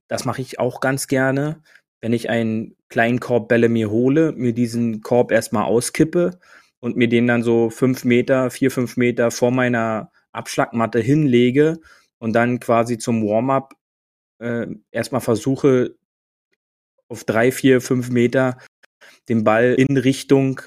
das 0.07 0.25
mache 0.25 0.41
ich 0.41 0.59
auch 0.59 0.81
ganz 0.81 1.07
gerne, 1.07 1.63
wenn 2.01 2.13
ich 2.13 2.29
einen 2.29 2.75
kleinen 2.89 3.19
Korb 3.19 3.49
Bälle 3.49 3.69
mir 3.69 3.89
hole, 3.89 4.33
mir 4.33 4.53
diesen 4.53 5.01
Korb 5.01 5.31
erstmal 5.31 5.63
auskippe 5.63 6.39
und 6.79 6.95
mir 6.95 7.09
den 7.09 7.27
dann 7.27 7.43
so 7.43 7.69
fünf 7.69 8.05
Meter, 8.05 8.49
vier, 8.49 8.71
fünf 8.71 8.97
Meter 8.97 9.31
vor 9.31 9.51
meiner 9.51 10.11
Abschlagmatte 10.31 10.99
hinlege 10.99 11.79
und 12.19 12.33
dann 12.33 12.59
quasi 12.59 12.97
zum 12.97 13.23
Warm-up 13.23 13.73
äh, 14.39 14.67
erstmal 14.91 15.21
versuche, 15.21 15.95
auf 17.09 17.23
drei, 17.23 17.51
vier, 17.51 17.81
fünf 17.81 18.09
Meter 18.09 18.57
den 19.29 19.43
Ball 19.43 19.75
in 19.77 19.97
Richtung 19.97 20.61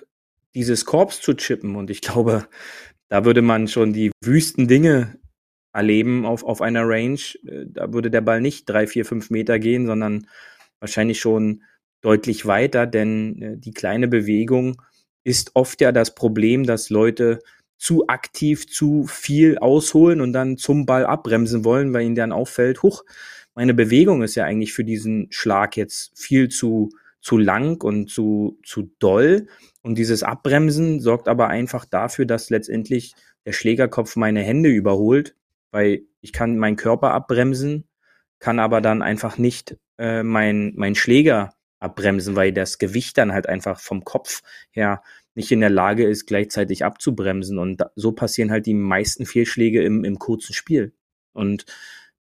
dieses 0.55 0.85
Korbs 0.85 1.21
zu 1.21 1.35
chippen. 1.35 1.77
Und 1.77 1.91
ich 1.91 2.01
glaube, 2.01 2.49
da 3.09 3.25
würde 3.25 3.43
man 3.43 3.69
schon 3.69 3.93
die 3.93 4.11
wüsten 4.23 4.69
Dinge 4.69 5.19
erleben 5.73 6.27
auf, 6.27 6.43
auf 6.45 6.61
einer 6.61 6.89
Range. 6.89 7.21
Äh, 7.47 7.67
da 7.69 7.93
würde 7.93 8.11
der 8.11 8.21
Ball 8.23 8.41
nicht 8.41 8.69
drei, 8.69 8.87
vier, 8.87 9.05
fünf 9.05 9.31
Meter 9.31 9.59
gehen, 9.59 9.87
sondern 9.87 10.27
wahrscheinlich 10.81 11.21
schon 11.21 11.63
deutlich 12.01 12.47
weiter, 12.47 12.87
denn 12.87 13.43
äh, 13.43 13.57
die 13.57 13.73
kleine 13.73 14.09
Bewegung 14.09 14.81
ist 15.23 15.53
oft 15.55 15.81
ja 15.81 15.93
das 15.93 16.15
Problem, 16.15 16.65
dass 16.65 16.91
Leute 16.91 17.41
zu 17.77 18.07
aktiv 18.09 18.67
zu 18.67 19.07
viel 19.07 19.59
ausholen 19.59 20.21
und 20.21 20.33
dann 20.33 20.57
zum 20.57 20.87
Ball 20.87 21.07
abbremsen 21.07 21.65
wollen, 21.65 21.93
weil 21.93 22.05
ihnen 22.05 22.15
dann 22.15 22.33
auffällt, 22.33 22.83
huch, 22.83 23.05
meine 23.55 23.75
Bewegung 23.75 24.23
ist 24.23 24.35
ja 24.35 24.45
eigentlich 24.45 24.73
für 24.73 24.85
diesen 24.85 25.29
Schlag 25.31 25.77
jetzt 25.77 26.13
viel 26.19 26.49
zu, 26.49 26.91
zu 27.21 27.37
lang 27.37 27.83
und 27.83 28.09
zu, 28.09 28.59
zu 28.65 28.91
doll. 28.99 29.47
Und 29.83 29.97
dieses 29.99 30.23
Abbremsen 30.23 31.01
sorgt 31.01 31.27
aber 31.29 31.49
einfach 31.49 31.85
dafür, 31.85 32.27
dass 32.27 32.51
letztendlich 32.51 33.15
der 33.47 33.53
Schlägerkopf 33.53 34.17
meine 34.17 34.43
Hände 34.43 34.69
überholt, 34.69 35.35
weil 35.71 36.03
ich 36.21 36.33
kann 36.33 36.59
meinen 36.59 36.77
Körper 36.77 37.13
abbremsen, 37.13 37.85
kann 38.39 38.59
aber 38.59 38.81
dann 38.81 39.03
einfach 39.03 39.39
nicht 39.39 39.77
äh, 40.01 40.23
mein, 40.25 40.73
mein 40.75 40.95
Schläger 40.95 41.55
abbremsen, 41.79 42.35
weil 42.35 42.53
das 42.53 42.79
Gewicht 42.79 43.17
dann 43.19 43.33
halt 43.33 43.49
einfach 43.49 43.79
vom 43.79 44.03
Kopf 44.05 44.43
her 44.71 45.03
nicht 45.35 45.53
in 45.53 45.61
der 45.61 45.71
Lage 45.71 46.05
ist, 46.05 46.27
gleichzeitig 46.27 46.85
abzubremsen. 46.85 47.59
Und 47.59 47.77
da, 47.77 47.91
so 47.95 48.13
passieren 48.13 48.51
halt 48.51 48.67
die 48.67 48.75
meisten 48.75 49.27
Fehlschläge 49.27 49.83
im, 49.83 50.05
im 50.05 50.19
kurzen 50.19 50.55
Spiel. 50.55 50.93
Und 51.33 51.67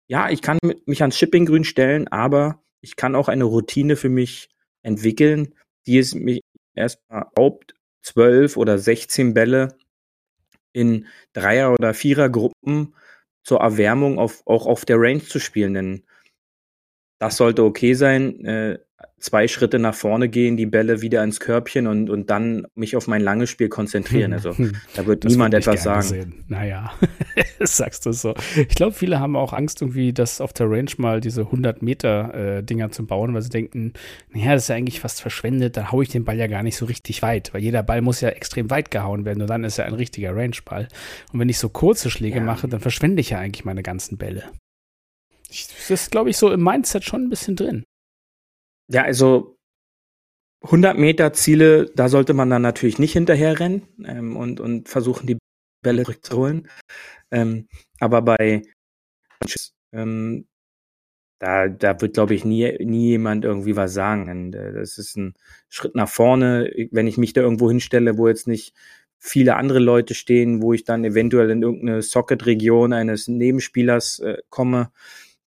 ja, 0.08 0.30
ich 0.30 0.42
kann 0.42 0.58
mich 0.86 1.02
ans 1.02 1.18
Shipping-Grün 1.18 1.64
stellen, 1.64 2.08
aber 2.08 2.62
ich 2.82 2.96
kann 2.96 3.16
auch 3.16 3.30
eine 3.30 3.46
Routine 3.46 3.96
für 3.96 4.10
mich 4.10 4.50
entwickeln, 4.84 5.54
die 5.86 5.98
es 5.98 6.14
mich 6.14 6.42
erstmal 6.76 7.26
erlaubt, 7.36 7.74
zwölf 8.04 8.58
oder 8.58 8.78
sechzehn 8.78 9.34
Bälle 9.34 9.78
in 10.74 11.08
Dreier- 11.34 11.74
oder 11.74 11.94
Vierer-Gruppen 11.94 12.94
zur 13.44 13.60
Erwärmung 13.62 14.20
auf, 14.20 14.44
auch 14.46 14.68
auf 14.68 14.86
der 14.86 14.98
Range 15.00 15.24
zu 15.24 15.40
spielen. 15.40 15.74
Denn 15.74 16.04
das 17.20 17.38
sollte 17.38 17.64
okay 17.64 17.94
sein. 17.94 18.44
Äh, 18.46 18.80
zwei 19.20 19.48
Schritte 19.48 19.80
nach 19.80 19.96
vorne 19.96 20.30
gehen, 20.30 20.58
die 20.58 20.66
Bälle 20.66 21.02
wieder 21.02 21.24
ins 21.24 21.40
Körbchen 21.40 21.88
und, 21.88 22.10
und 22.10 22.30
dann 22.30 22.68
mich 22.76 22.96
auf 22.96 23.08
mein 23.08 23.22
langes 23.22 23.50
Spiel 23.50 23.70
konzentrieren. 23.70 24.32
Also 24.34 24.56
da 24.96 25.06
wird 25.06 25.26
das 25.26 25.32
niemand 25.32 25.54
etwas 25.54 25.84
sagen. 25.84 26.02
Sehen. 26.04 26.46
Naja, 26.48 26.92
sagst 27.60 28.06
du 28.06 28.12
so. 28.12 28.36
Ich 28.56 28.76
glaube, 28.76 28.94
viele 28.94 29.20
haben 29.20 29.36
auch 29.36 29.54
Angst 29.54 29.82
irgendwie, 29.82 30.14
das 30.14 30.40
auf 30.40 30.54
der 30.54 30.70
Range 30.70 30.92
mal 30.98 31.20
diese 31.20 31.42
100 31.42 31.82
Meter 31.82 32.34
äh, 32.34 32.64
Dinger 32.64 32.92
zu 32.92 33.06
bauen, 33.06 33.34
weil 33.34 33.42
sie 33.42 33.50
denken, 33.50 33.94
naja, 34.32 34.54
das 34.54 34.64
ist 34.64 34.70
ja 34.70 34.76
eigentlich 34.76 35.00
fast 35.00 35.22
verschwendet, 35.22 35.78
da 35.78 35.92
haue 35.92 36.04
ich 36.04 36.10
den 36.10 36.24
Ball 36.24 36.38
ja 36.38 36.48
gar 36.48 36.64
nicht 36.64 36.78
so 36.78 36.86
richtig 36.86 37.22
weit, 37.22 37.54
weil 37.54 37.62
jeder 37.62 37.84
Ball 37.84 38.02
muss 38.02 38.22
ja 38.22 38.30
extrem 38.30 38.70
weit 38.70 38.92
gehauen 38.92 39.26
werden 39.26 39.42
und 39.42 39.50
dann 39.50 39.64
ist 39.64 39.80
er 39.80 39.86
ein 39.86 39.94
richtiger 39.94 40.36
Range-Ball. 40.36 40.88
Und 41.34 41.40
wenn 41.40 41.50
ich 41.50 41.58
so 41.58 41.70
kurze 41.70 42.10
Schläge 42.10 42.38
ja. 42.38 42.44
mache, 42.44 42.68
dann 42.68 42.80
verschwende 42.80 43.22
ich 43.22 43.32
ja 43.32 43.40
eigentlich 43.40 43.66
meine 43.66 43.84
ganzen 43.84 44.18
Bälle. 44.18 44.44
Das 45.50 45.90
ist, 45.90 46.12
glaube 46.12 46.30
ich, 46.30 46.38
so 46.38 46.52
im 46.52 46.64
Mindset 46.64 47.04
schon 47.04 47.24
ein 47.24 47.30
bisschen 47.30 47.56
drin. 47.56 47.84
Ja, 48.90 49.04
also 49.04 49.58
100 50.64 50.98
Meter 50.98 51.34
Ziele, 51.34 51.90
da 51.96 52.10
sollte 52.10 52.34
man 52.34 52.50
dann 52.50 52.62
natürlich 52.62 53.00
nicht 53.00 53.14
hinterherrennen 53.14 53.84
ähm, 54.06 54.36
und, 54.36 54.60
und 54.60 54.90
versuchen, 54.90 55.28
die 55.28 55.38
Bälle 55.84 56.04
zurückzuholen. 56.04 56.70
Ähm, 57.32 57.68
aber 58.00 58.22
bei 58.22 58.64
ähm, 59.94 60.48
da, 61.40 61.68
da 61.68 62.02
wird, 62.02 62.16
glaube 62.16 62.34
ich, 62.34 62.46
nie, 62.46 62.78
nie 62.84 63.10
jemand 63.10 63.46
irgendwie 63.46 63.76
was 63.76 63.94
sagen. 63.94 64.30
Und, 64.30 64.56
äh, 64.56 64.74
das 64.74 64.98
ist 64.98 65.16
ein 65.18 65.36
Schritt 65.70 65.96
nach 65.96 66.10
vorne. 66.10 66.72
Wenn 66.92 67.08
ich 67.08 67.18
mich 67.18 67.34
da 67.34 67.42
irgendwo 67.42 67.70
hinstelle, 67.70 68.18
wo 68.18 68.28
jetzt 68.28 68.48
nicht 68.48 68.74
viele 69.20 69.56
andere 69.56 69.80
Leute 69.80 70.14
stehen, 70.14 70.62
wo 70.62 70.74
ich 70.74 70.84
dann 70.84 71.04
eventuell 71.04 71.50
in 71.50 71.62
irgendeine 71.62 72.02
Socket-Region 72.02 72.94
eines 72.94 73.28
Nebenspielers 73.28 74.20
äh, 74.20 74.38
komme, 74.50 74.92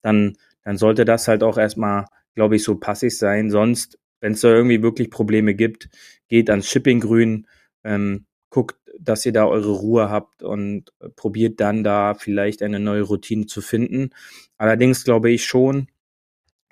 dann, 0.02 0.38
dann 0.64 0.78
sollte 0.78 1.06
das 1.06 1.28
halt 1.28 1.44
auch 1.44 1.58
erstmal 1.58 2.06
glaube 2.40 2.56
ich, 2.56 2.64
so 2.64 2.76
passig 2.76 3.18
sein. 3.18 3.50
Sonst, 3.50 4.00
wenn 4.22 4.32
es 4.32 4.40
da 4.40 4.48
irgendwie 4.50 4.82
wirklich 4.82 5.10
Probleme 5.10 5.56
gibt, 5.56 5.90
geht 6.30 6.50
ans 6.50 6.70
Shipping-Grün, 6.70 7.48
ähm, 7.84 8.26
guckt, 8.50 8.78
dass 8.98 9.26
ihr 9.26 9.34
da 9.34 9.46
eure 9.46 9.72
Ruhe 9.72 10.10
habt 10.10 10.42
und 10.42 10.94
probiert 11.18 11.60
dann 11.60 11.84
da 11.84 12.14
vielleicht 12.14 12.62
eine 12.62 12.80
neue 12.80 13.02
Routine 13.02 13.46
zu 13.46 13.62
finden. 13.62 14.12
Allerdings 14.58 15.04
glaube 15.04 15.32
ich 15.32 15.46
schon, 15.46 15.88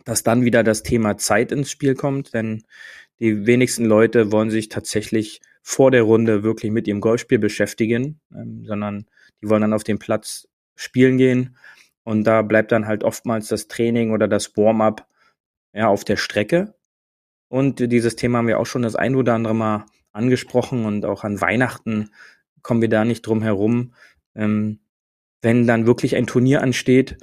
dass 0.06 0.24
dann 0.24 0.46
wieder 0.46 0.64
das 0.64 0.84
Thema 0.84 1.18
Zeit 1.18 1.52
ins 1.52 1.70
Spiel 1.70 1.96
kommt, 1.96 2.34
denn 2.34 2.64
die 3.20 3.46
wenigsten 3.46 3.84
Leute 3.84 4.32
wollen 4.32 4.52
sich 4.52 4.70
tatsächlich 4.70 5.42
vor 5.62 5.92
der 5.92 6.04
Runde 6.04 6.44
wirklich 6.44 6.72
mit 6.72 6.88
ihrem 6.88 7.02
Golfspiel 7.02 7.40
beschäftigen, 7.40 8.22
ähm, 8.34 8.64
sondern 8.66 9.06
die 9.42 9.50
wollen 9.50 9.62
dann 9.62 9.74
auf 9.74 9.84
den 9.84 10.00
Platz 10.00 10.48
spielen 10.76 11.18
gehen 11.18 11.58
und 12.08 12.24
da 12.24 12.42
bleibt 12.42 12.72
dann 12.72 12.88
halt 12.88 13.04
oftmals 13.04 13.50
das 13.50 13.68
Training 13.68 14.12
oder 14.12 14.30
das 14.30 14.56
Warm-up 14.56 15.10
ja, 15.74 15.90
auf 15.90 16.06
der 16.06 16.16
Strecke. 16.16 16.74
Und 17.50 17.80
dieses 17.92 18.16
Thema 18.16 18.38
haben 18.38 18.48
wir 18.48 18.60
auch 18.60 18.66
schon 18.66 18.84
das 18.84 18.96
ein 18.96 19.14
oder 19.14 19.34
andere 19.34 19.54
Mal 19.54 19.88
angesprochen 20.14 20.86
und 20.86 21.04
auch 21.04 21.26
an 21.26 21.42
Weihnachten 21.42 22.12
kommen 22.62 22.80
wir 22.80 22.88
da 22.88 23.04
nicht 23.04 23.24
drum 23.24 23.44
herum. 23.44 23.94
Ähm, 24.36 24.80
wenn 25.42 25.68
dann 25.68 25.86
wirklich 25.86 26.16
ein 26.16 26.28
Turnier 26.28 26.62
ansteht, 26.62 27.18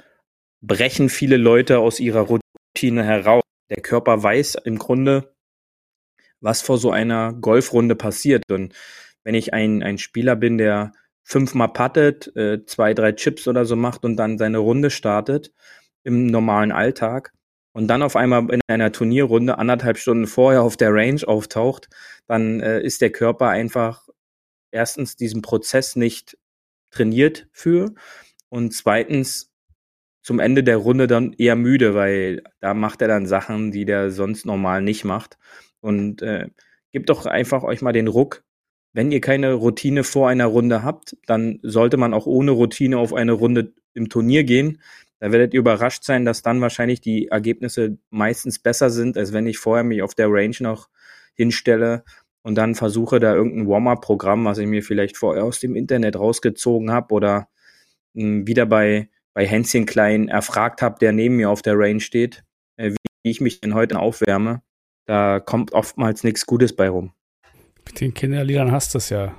brechen 0.61 1.09
viele 1.09 1.37
Leute 1.37 1.79
aus 1.79 1.99
ihrer 1.99 2.21
Routine 2.21 3.03
heraus. 3.03 3.41
Der 3.71 3.81
Körper 3.81 4.21
weiß 4.21 4.53
im 4.65 4.77
Grunde, 4.77 5.33
was 6.41 6.61
vor 6.61 6.77
so 6.77 6.91
einer 6.91 7.33
Golfrunde 7.33 7.95
passiert. 7.95 8.43
Und 8.51 8.75
wenn 9.23 9.33
ich 9.33 9.51
ein, 9.51 9.81
ein 9.81 9.97
Spieler 9.97 10.35
bin, 10.35 10.59
der 10.59 10.93
fünfmal 11.25 11.73
puttet, 11.73 12.33
äh, 12.37 12.65
zwei, 12.65 12.93
drei 12.93 13.11
Chips 13.11 13.49
oder 13.49 13.65
so 13.65 13.75
macht 13.75 14.05
und 14.05 14.15
dann 14.15 14.37
seine 14.37 14.59
Runde 14.59 14.89
startet 14.89 15.53
im 16.03 16.27
normalen 16.27 16.71
Alltag, 16.71 17.33
und 17.75 17.87
dann 17.87 18.03
auf 18.03 18.15
einmal 18.15 18.49
in 18.53 18.61
einer 18.67 18.93
Turnierrunde 18.93 19.57
anderthalb 19.57 19.97
Stunden 19.97 20.27
vorher 20.27 20.63
auf 20.63 20.77
der 20.77 20.93
Range 20.93 21.19
auftaucht, 21.27 21.89
dann 22.25 22.61
äh, 22.61 22.81
ist 22.81 23.01
der 23.01 23.11
Körper 23.11 23.49
einfach 23.49 24.07
erstens 24.71 25.17
diesen 25.17 25.41
Prozess 25.41 25.97
nicht 25.97 26.37
trainiert 26.89 27.49
für 27.51 27.93
und 28.47 28.73
zweitens 28.73 29.51
zum 30.21 30.39
Ende 30.39 30.63
der 30.63 30.77
Runde 30.77 31.07
dann 31.07 31.33
eher 31.33 31.57
müde, 31.57 31.95
weil 31.95 32.43
da 32.61 32.73
macht 32.73 33.01
er 33.01 33.09
dann 33.09 33.25
Sachen, 33.25 33.71
die 33.71 33.83
der 33.83 34.09
sonst 34.09 34.45
normal 34.45 34.81
nicht 34.81 35.03
macht. 35.03 35.37
Und 35.81 36.21
äh, 36.21 36.47
gebt 36.93 37.09
doch 37.09 37.25
einfach 37.25 37.63
euch 37.63 37.81
mal 37.81 37.91
den 37.91 38.07
Ruck. 38.07 38.45
Wenn 38.95 39.11
ihr 39.11 39.19
keine 39.19 39.51
Routine 39.51 40.05
vor 40.05 40.29
einer 40.29 40.45
Runde 40.45 40.81
habt, 40.81 41.17
dann 41.25 41.59
sollte 41.63 41.97
man 41.97 42.13
auch 42.13 42.25
ohne 42.25 42.51
Routine 42.51 42.97
auf 42.97 43.13
eine 43.13 43.33
Runde 43.33 43.73
im 43.93 44.07
Turnier 44.07 44.45
gehen. 44.45 44.81
Da 45.19 45.33
werdet 45.33 45.53
ihr 45.53 45.59
überrascht 45.59 46.05
sein, 46.05 46.23
dass 46.23 46.43
dann 46.43 46.61
wahrscheinlich 46.61 47.01
die 47.01 47.27
Ergebnisse 47.27 47.97
meistens 48.09 48.57
besser 48.57 48.89
sind, 48.89 49.17
als 49.17 49.33
wenn 49.33 49.47
ich 49.47 49.57
vorher 49.57 49.83
mich 49.83 50.01
auf 50.01 50.15
der 50.15 50.29
Range 50.29 50.55
noch 50.61 50.87
hinstelle 51.33 52.05
und 52.41 52.55
dann 52.55 52.73
versuche 52.73 53.19
da 53.19 53.35
irgendein 53.35 53.67
Warm-up-Programm, 53.67 54.45
was 54.45 54.59
ich 54.59 54.67
mir 54.67 54.81
vielleicht 54.81 55.17
vorher 55.17 55.43
aus 55.43 55.59
dem 55.59 55.75
Internet 55.75 56.15
rausgezogen 56.15 56.89
habe 56.89 57.13
oder 57.13 57.49
mh, 58.13 58.23
hm, 58.23 58.47
wieder 58.47 58.65
bei 58.65 59.09
bei 59.33 59.45
Hänschen 59.45 59.85
Klein 59.85 60.29
erfragt 60.29 60.81
habe, 60.81 60.99
der 60.99 61.11
neben 61.11 61.35
mir 61.35 61.49
auf 61.49 61.61
der 61.61 61.77
Range 61.77 61.99
steht, 61.99 62.45
äh, 62.77 62.91
wie, 62.91 62.95
wie 63.23 63.31
ich 63.31 63.41
mich 63.41 63.59
denn 63.59 63.73
heute 63.73 63.99
aufwärme. 63.99 64.61
Da 65.05 65.41
kommt 65.41 65.73
oftmals 65.73 66.23
nichts 66.23 66.45
Gutes 66.45 66.73
bei 66.73 66.87
rum. 66.87 67.11
Mit 67.85 68.01
den 68.01 68.13
Kinderliedern 68.13 68.71
hast 68.71 68.93
du 68.93 68.97
es 68.97 69.09
ja. 69.09 69.35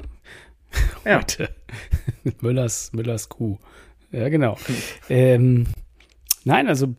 ja. 1.05 1.19
Heute. 1.19 1.55
Müllers, 2.41 2.93
Müllers 2.93 3.29
Kuh. 3.29 3.59
Ja, 4.13 4.29
genau. 4.29 4.57
ähm, 5.09 5.67
nein, 6.45 6.69
also 6.69 6.95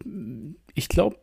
ich 0.74 0.90
glaube, 0.90 1.18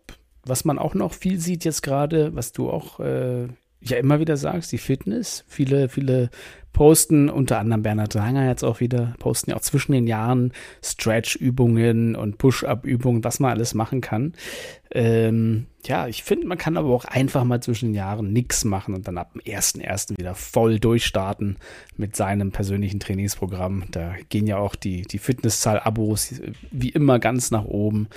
was 0.44 0.64
man 0.64 0.78
auch 0.78 0.94
noch 0.94 1.12
viel 1.12 1.38
sieht 1.38 1.64
jetzt 1.64 1.82
gerade, 1.82 2.34
was 2.34 2.52
du 2.52 2.70
auch 2.70 3.00
äh, 3.00 3.48
ja 3.90 3.98
immer 3.98 4.20
wieder 4.20 4.36
sagst, 4.36 4.72
die 4.72 4.78
Fitness. 4.78 5.44
Viele, 5.48 5.88
viele 5.88 6.30
posten, 6.74 7.30
unter 7.30 7.58
anderem 7.60 7.82
Bernhard 7.82 8.14
Ranger 8.16 8.48
jetzt 8.48 8.64
auch 8.64 8.80
wieder, 8.80 9.14
posten 9.18 9.50
ja 9.50 9.56
auch 9.56 9.62
zwischen 9.62 9.92
den 9.92 10.06
Jahren 10.06 10.52
Stretch-Übungen 10.82 12.16
und 12.16 12.36
Push-Up-Übungen, 12.36 13.24
was 13.24 13.40
man 13.40 13.52
alles 13.52 13.72
machen 13.74 14.02
kann. 14.02 14.34
Ähm, 14.90 15.66
ja, 15.86 16.08
ich 16.08 16.24
finde, 16.24 16.46
man 16.46 16.58
kann 16.58 16.76
aber 16.76 16.90
auch 16.90 17.04
einfach 17.04 17.44
mal 17.44 17.62
zwischen 17.62 17.90
den 17.90 17.94
Jahren 17.94 18.32
nichts 18.32 18.64
machen 18.64 18.94
und 18.94 19.06
dann 19.08 19.18
ab 19.18 19.32
dem 19.32 19.40
1.1. 19.42 20.18
wieder 20.18 20.34
voll 20.34 20.78
durchstarten 20.78 21.56
mit 21.96 22.16
seinem 22.16 22.50
persönlichen 22.50 23.00
Trainingsprogramm. 23.00 23.84
Da 23.90 24.14
gehen 24.28 24.46
ja 24.46 24.58
auch 24.58 24.74
die, 24.74 25.02
die 25.02 25.18
Fitnesszahl-Abos 25.18 26.40
wie 26.72 26.90
immer 26.90 27.18
ganz 27.18 27.50
nach 27.50 27.64
oben. 27.64 28.08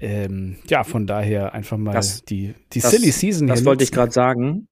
Ähm, 0.00 0.56
ja, 0.68 0.84
von 0.84 1.06
daher 1.06 1.52
einfach 1.52 1.78
mal 1.78 1.92
das, 1.92 2.24
die, 2.24 2.54
die 2.72 2.80
das, 2.80 2.92
Silly 2.92 3.10
Season. 3.10 3.48
Das 3.48 3.64
wollte 3.64 3.84
ich 3.84 3.92
gerade 3.92 4.12
sagen. 4.12 4.68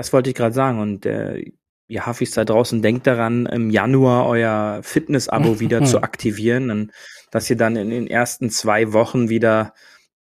Das 0.00 0.14
wollte 0.14 0.30
ich 0.30 0.34
gerade 0.36 0.54
sagen. 0.54 0.80
Und 0.80 1.04
äh, 1.04 1.44
ihr 1.86 2.06
Hafis 2.06 2.30
da 2.30 2.46
draußen, 2.46 2.80
denkt 2.80 3.06
daran, 3.06 3.44
im 3.44 3.68
Januar 3.68 4.26
euer 4.28 4.80
Fitness-Abo 4.82 5.60
wieder 5.60 5.84
zu 5.84 6.02
aktivieren 6.02 6.70
und 6.70 6.92
dass 7.30 7.50
ihr 7.50 7.56
dann 7.56 7.76
in 7.76 7.90
den 7.90 8.06
ersten 8.06 8.48
zwei 8.48 8.94
Wochen 8.94 9.28
wieder 9.28 9.74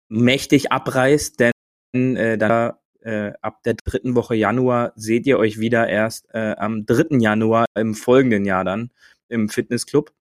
mächtig 0.08 0.70
abreißt, 0.70 1.40
denn 1.40 2.16
äh, 2.16 2.38
da 2.38 2.78
äh, 3.00 3.32
ab 3.42 3.64
der 3.64 3.74
dritten 3.74 4.14
Woche 4.14 4.36
Januar 4.36 4.92
seht 4.94 5.26
ihr 5.26 5.36
euch 5.36 5.58
wieder 5.58 5.88
erst 5.88 6.32
äh, 6.32 6.54
am 6.56 6.86
dritten 6.86 7.18
Januar 7.18 7.64
im 7.74 7.94
folgenden 7.94 8.44
Jahr 8.44 8.62
dann 8.62 8.92
im 9.28 9.48
Fitnessclub. 9.48 10.12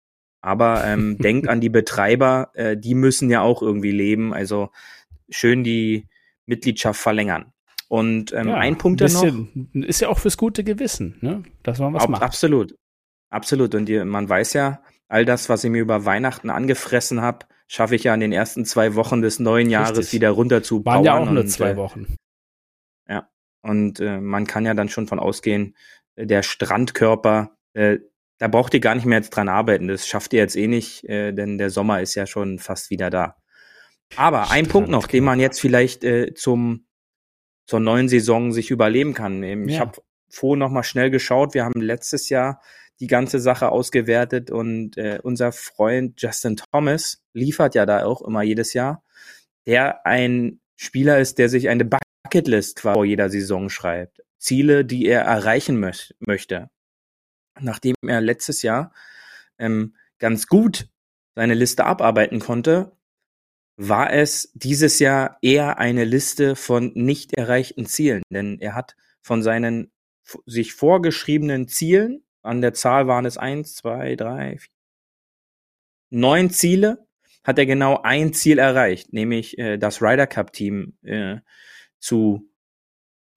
Aber 0.41 0.83
ähm, 0.85 1.17
denkt 1.21 1.49
an 1.49 1.61
die 1.61 1.69
Betreiber, 1.69 2.49
äh, 2.55 2.75
die 2.75 2.95
müssen 2.95 3.29
ja 3.29 3.41
auch 3.41 3.61
irgendwie 3.61 3.91
leben. 3.91 4.33
Also 4.33 4.71
schön 5.29 5.63
die 5.63 6.07
Mitgliedschaft 6.47 6.99
verlängern. 6.99 7.53
Und 7.87 8.33
ähm, 8.33 8.49
ja, 8.49 8.55
ein 8.55 8.77
Punkt 8.77 8.99
bisschen, 8.99 9.71
noch. 9.73 9.87
Ist 9.87 10.01
ja 10.01 10.09
auch 10.09 10.19
fürs 10.19 10.37
gute 10.37 10.63
Gewissen, 10.63 11.17
ne? 11.21 11.43
dass 11.63 11.79
man 11.79 11.93
was 11.93 12.03
ab, 12.03 12.09
macht. 12.09 12.23
Absolut. 12.23 12.75
Absolut. 13.29 13.75
Und 13.75 13.85
die, 13.85 14.03
man 14.03 14.27
weiß 14.27 14.53
ja, 14.53 14.81
all 15.07 15.25
das, 15.25 15.49
was 15.49 15.63
ich 15.63 15.69
mir 15.69 15.81
über 15.81 16.05
Weihnachten 16.05 16.49
angefressen 16.49 17.21
habe, 17.21 17.45
schaffe 17.67 17.95
ich 17.95 18.03
ja 18.03 18.13
in 18.13 18.19
den 18.19 18.31
ersten 18.31 18.65
zwei 18.65 18.95
Wochen 18.95 19.21
des 19.21 19.39
neuen 19.39 19.69
Jahres 19.69 19.97
Richtig. 19.97 20.13
wieder 20.13 20.31
runter 20.31 20.63
zu 20.63 20.83
Waren 20.85 21.03
ja 21.03 21.17
auch 21.17 21.29
nur 21.29 21.43
und, 21.43 21.49
zwei 21.49 21.71
äh, 21.71 21.75
Wochen. 21.77 22.15
ja. 23.07 23.29
Und 23.61 23.99
äh, 23.99 24.19
man 24.19 24.45
kann 24.45 24.65
ja 24.65 24.73
dann 24.73 24.89
schon 24.89 25.07
von 25.07 25.19
ausgehen, 25.19 25.75
äh, 26.15 26.25
der 26.25 26.43
Strandkörper, 26.43 27.57
äh, 27.73 27.99
da 28.37 28.47
braucht 28.47 28.73
ihr 28.73 28.79
gar 28.79 28.95
nicht 28.95 29.05
mehr 29.05 29.19
jetzt 29.19 29.31
dran 29.31 29.49
arbeiten. 29.49 29.87
Das 29.87 30.07
schafft 30.07 30.33
ihr 30.33 30.39
jetzt 30.39 30.55
eh 30.55 30.67
nicht, 30.67 31.03
äh, 31.05 31.31
denn 31.33 31.57
der 31.57 31.69
Sommer 31.69 32.01
ist 32.01 32.15
ja 32.15 32.25
schon 32.25 32.59
fast 32.59 32.89
wieder 32.89 33.09
da. 33.09 33.37
Aber 34.15 34.51
ein 34.51 34.67
Punkt 34.67 34.89
noch, 34.89 35.07
den 35.07 35.23
man 35.23 35.39
jetzt 35.39 35.59
vielleicht 35.59 36.03
äh, 36.03 36.33
zum 36.33 36.85
zur 37.65 37.79
neuen 37.79 38.09
Saison 38.09 38.51
sich 38.51 38.71
überleben 38.71 39.13
kann. 39.13 39.41
Ich 39.43 39.75
ja. 39.75 39.81
habe 39.81 40.01
vorhin 40.29 40.59
noch 40.59 40.69
mal 40.69 40.83
schnell 40.83 41.09
geschaut. 41.09 41.53
Wir 41.53 41.65
haben 41.65 41.81
letztes 41.81 42.29
Jahr 42.29 42.61
die 42.99 43.07
ganze 43.07 43.39
Sache 43.39 43.69
ausgewertet 43.69 44.51
und 44.51 44.97
äh, 44.97 45.19
unser 45.21 45.51
Freund 45.51 46.21
Justin 46.21 46.57
Thomas 46.57 47.23
liefert 47.33 47.75
ja 47.75 47.85
da 47.85 48.05
auch 48.05 48.21
immer 48.21 48.41
jedes 48.41 48.73
Jahr, 48.73 49.03
der 49.65 50.05
ein 50.05 50.61
Spieler 50.75 51.19
ist, 51.19 51.37
der 51.37 51.49
sich 51.49 51.69
eine 51.69 51.85
Bucketlist 51.85 52.81
vor 52.81 53.05
jeder 53.05 53.29
Saison 53.29 53.69
schreibt. 53.69 54.21
Ziele, 54.37 54.85
die 54.85 55.05
er 55.07 55.21
erreichen 55.21 55.77
mö 55.77 55.91
möchte. 56.19 56.69
Nachdem 57.59 57.95
er 58.05 58.21
letztes 58.21 58.61
Jahr 58.61 58.93
ähm, 59.57 59.95
ganz 60.19 60.47
gut 60.47 60.87
seine 61.35 61.53
Liste 61.53 61.85
abarbeiten 61.85 62.39
konnte, 62.39 62.91
war 63.77 64.11
es 64.13 64.51
dieses 64.53 64.99
Jahr 64.99 65.37
eher 65.41 65.77
eine 65.77 66.05
Liste 66.05 66.55
von 66.55 66.91
nicht 66.95 67.33
erreichten 67.33 67.85
Zielen, 67.85 68.23
denn 68.29 68.59
er 68.59 68.73
hat 68.75 68.95
von 69.21 69.43
seinen 69.43 69.91
sich 70.45 70.73
vorgeschriebenen 70.73 71.67
Zielen, 71.67 72.23
an 72.41 72.61
der 72.61 72.73
Zahl 72.73 73.07
waren 73.07 73.25
es 73.25 73.37
eins, 73.37 73.75
zwei, 73.75 74.15
drei, 74.15 74.57
vier, 74.57 74.69
neun 76.09 76.49
Ziele, 76.49 77.07
hat 77.43 77.59
er 77.59 77.65
genau 77.65 78.01
ein 78.01 78.33
Ziel 78.33 78.59
erreicht, 78.59 79.13
nämlich 79.13 79.57
äh, 79.57 79.77
das 79.77 80.01
Ryder 80.01 80.27
Cup 80.27 80.53
Team 80.53 80.97
äh, 81.03 81.37
zu 81.99 82.49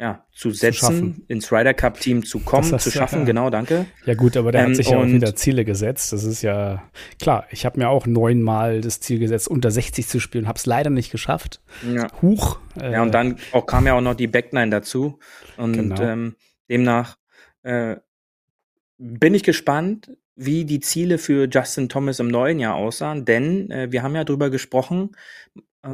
ja, 0.00 0.24
zu 0.32 0.50
setzen, 0.52 1.16
zu 1.16 1.22
ins 1.26 1.50
Ryder 1.50 1.74
Cup 1.74 1.98
Team 1.98 2.24
zu 2.24 2.38
kommen, 2.38 2.78
zu 2.78 2.90
schaffen, 2.90 3.20
ja, 3.20 3.24
genau, 3.24 3.50
danke. 3.50 3.87
Ja 4.04 4.14
gut, 4.14 4.37
aber 4.37 4.52
der 4.52 4.62
ähm, 4.62 4.68
hat 4.68 4.76
sich 4.76 4.90
ja 4.90 4.98
auch 4.98 5.06
wieder 5.06 5.34
Ziele 5.34 5.64
gesetzt. 5.64 6.12
Das 6.12 6.22
ist 6.22 6.42
ja 6.42 6.84
klar. 7.20 7.46
Ich 7.50 7.66
habe 7.66 7.80
mir 7.80 7.88
auch 7.88 8.06
neunmal 8.06 8.80
das 8.80 9.00
Ziel 9.00 9.18
gesetzt, 9.18 9.48
unter 9.48 9.72
60 9.72 10.06
zu 10.06 10.20
spielen, 10.20 10.46
habe 10.46 10.56
es 10.56 10.66
leider 10.66 10.90
nicht 10.90 11.11
geschafft. 11.11 11.61
Ja. 11.92 12.06
Huch. 12.22 12.61
Äh, 12.80 12.92
ja, 12.92 13.02
und 13.02 13.12
dann 13.12 13.38
auch 13.50 13.66
kam 13.66 13.87
ja 13.87 13.94
auch 13.94 14.00
noch 14.00 14.14
die 14.14 14.28
Backline 14.28 14.70
dazu. 14.70 15.18
Und 15.56 15.72
genau. 15.72 16.00
ähm, 16.00 16.37
demnach 16.70 17.16
äh, 17.64 17.96
bin 18.98 19.34
ich 19.34 19.42
gespannt, 19.42 20.12
wie 20.37 20.64
die 20.64 20.78
Ziele 20.78 21.18
für 21.18 21.48
Justin 21.50 21.88
Thomas 21.88 22.20
im 22.20 22.28
neuen 22.28 22.61
Jahr 22.61 22.76
aussahen, 22.76 23.24
denn 23.24 23.70
äh, 23.72 23.90
wir 23.90 24.04
haben 24.04 24.14
ja 24.14 24.22
drüber 24.22 24.50
gesprochen, 24.50 25.11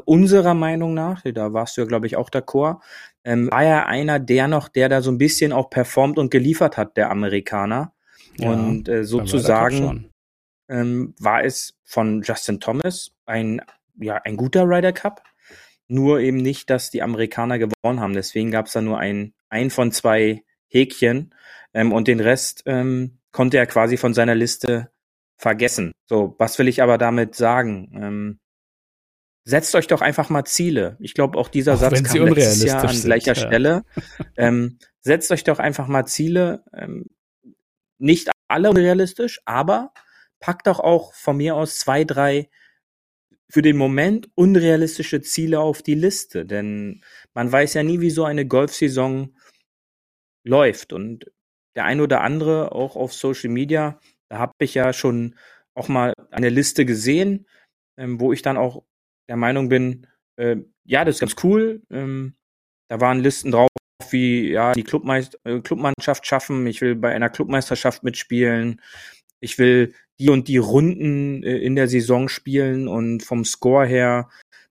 unserer 0.04 0.54
Meinung 0.54 0.94
nach, 0.94 1.22
da 1.22 1.52
warst 1.52 1.76
du 1.76 1.82
ja, 1.82 1.86
glaube 1.86 2.06
ich, 2.06 2.16
auch 2.16 2.30
d'accord, 2.30 2.80
ähm, 3.24 3.50
war 3.50 3.64
er 3.64 3.86
einer 3.86 4.18
der 4.18 4.48
noch, 4.48 4.68
der 4.68 4.88
da 4.88 5.02
so 5.02 5.10
ein 5.10 5.18
bisschen 5.18 5.52
auch 5.52 5.70
performt 5.70 6.18
und 6.18 6.30
geliefert 6.30 6.76
hat, 6.76 6.96
der 6.96 7.10
Amerikaner. 7.10 7.92
Ja, 8.38 8.50
und 8.50 8.88
äh, 8.88 9.04
sozusagen 9.04 10.10
ähm, 10.68 11.14
war 11.18 11.44
es 11.44 11.74
von 11.84 12.22
Justin 12.22 12.60
Thomas 12.60 13.12
ein, 13.26 13.62
ja, 13.98 14.16
ein 14.16 14.36
guter 14.36 14.64
Ryder 14.64 14.92
Cup. 14.92 15.22
Nur 15.86 16.20
eben 16.20 16.38
nicht, 16.38 16.70
dass 16.70 16.90
die 16.90 17.02
Amerikaner 17.02 17.58
gewonnen 17.58 18.00
haben. 18.00 18.14
Deswegen 18.14 18.50
gab 18.50 18.66
es 18.66 18.72
da 18.72 18.80
nur 18.80 18.98
ein, 18.98 19.34
ein 19.50 19.70
von 19.70 19.92
zwei 19.92 20.42
Häkchen. 20.68 21.34
Ähm, 21.74 21.92
und 21.92 22.08
den 22.08 22.20
Rest 22.20 22.62
ähm, 22.66 23.18
konnte 23.32 23.58
er 23.58 23.66
quasi 23.66 23.96
von 23.96 24.14
seiner 24.14 24.34
Liste 24.34 24.90
vergessen. 25.36 25.92
So, 26.06 26.34
was 26.38 26.58
will 26.58 26.68
ich 26.68 26.82
aber 26.82 26.98
damit 26.98 27.34
sagen? 27.34 27.90
Ähm, 27.94 28.38
setzt 29.44 29.74
euch 29.74 29.86
doch 29.86 30.00
einfach 30.00 30.30
mal 30.30 30.44
Ziele. 30.44 30.96
Ich 31.00 31.14
glaube, 31.14 31.38
auch 31.38 31.48
dieser 31.48 31.74
auch 31.74 31.78
Satz 31.78 32.02
kam 32.02 32.28
letztes 32.28 32.64
Jahr 32.64 32.88
an 32.88 33.00
gleicher 33.00 33.34
sind, 33.34 33.46
Stelle. 33.46 33.84
Ähm, 34.36 34.78
setzt 35.00 35.30
euch 35.30 35.44
doch 35.44 35.58
einfach 35.58 35.86
mal 35.86 36.06
Ziele. 36.06 36.64
Ähm, 36.72 37.06
nicht 37.98 38.30
alle 38.48 38.70
unrealistisch, 38.70 39.40
aber 39.44 39.92
packt 40.40 40.66
doch 40.66 40.80
auch 40.80 41.14
von 41.14 41.36
mir 41.36 41.56
aus 41.56 41.78
zwei, 41.78 42.04
drei 42.04 42.50
für 43.50 43.62
den 43.62 43.76
Moment 43.76 44.30
unrealistische 44.34 45.20
Ziele 45.20 45.60
auf 45.60 45.82
die 45.82 45.94
Liste. 45.94 46.46
Denn 46.46 47.02
man 47.34 47.52
weiß 47.52 47.74
ja 47.74 47.82
nie, 47.82 48.00
wie 48.00 48.10
so 48.10 48.24
eine 48.24 48.46
Golfsaison 48.46 49.36
läuft. 50.42 50.92
Und 50.92 51.30
der 51.76 51.84
ein 51.84 52.00
oder 52.00 52.22
andere 52.22 52.72
auch 52.72 52.96
auf 52.96 53.12
Social 53.12 53.50
Media, 53.50 54.00
da 54.28 54.38
habe 54.38 54.52
ich 54.58 54.74
ja 54.74 54.92
schon 54.92 55.36
auch 55.74 55.88
mal 55.88 56.14
eine 56.30 56.48
Liste 56.48 56.84
gesehen, 56.84 57.46
ähm, 57.96 58.20
wo 58.20 58.32
ich 58.32 58.42
dann 58.42 58.56
auch 58.56 58.84
der 59.28 59.36
Meinung 59.36 59.68
bin, 59.68 60.06
äh, 60.36 60.56
ja, 60.84 61.04
das 61.04 61.16
ist 61.16 61.20
ganz 61.20 61.36
cool. 61.42 61.82
Ähm, 61.90 62.34
da 62.88 63.00
waren 63.00 63.20
Listen 63.20 63.50
drauf, 63.50 63.68
wie 64.10 64.50
ja 64.50 64.72
die 64.72 64.84
Clubmeist 64.84 65.38
äh, 65.44 65.60
Clubmannschaft 65.60 66.26
schaffen. 66.26 66.66
Ich 66.66 66.80
will 66.80 66.94
bei 66.96 67.14
einer 67.14 67.30
Clubmeisterschaft 67.30 68.02
mitspielen. 68.02 68.80
Ich 69.40 69.58
will 69.58 69.94
die 70.18 70.30
und 70.30 70.48
die 70.48 70.58
Runden 70.58 71.42
äh, 71.42 71.56
in 71.58 71.76
der 71.76 71.88
Saison 71.88 72.28
spielen 72.28 72.88
und 72.88 73.22
vom 73.22 73.44
Score 73.44 73.86
her 73.86 74.28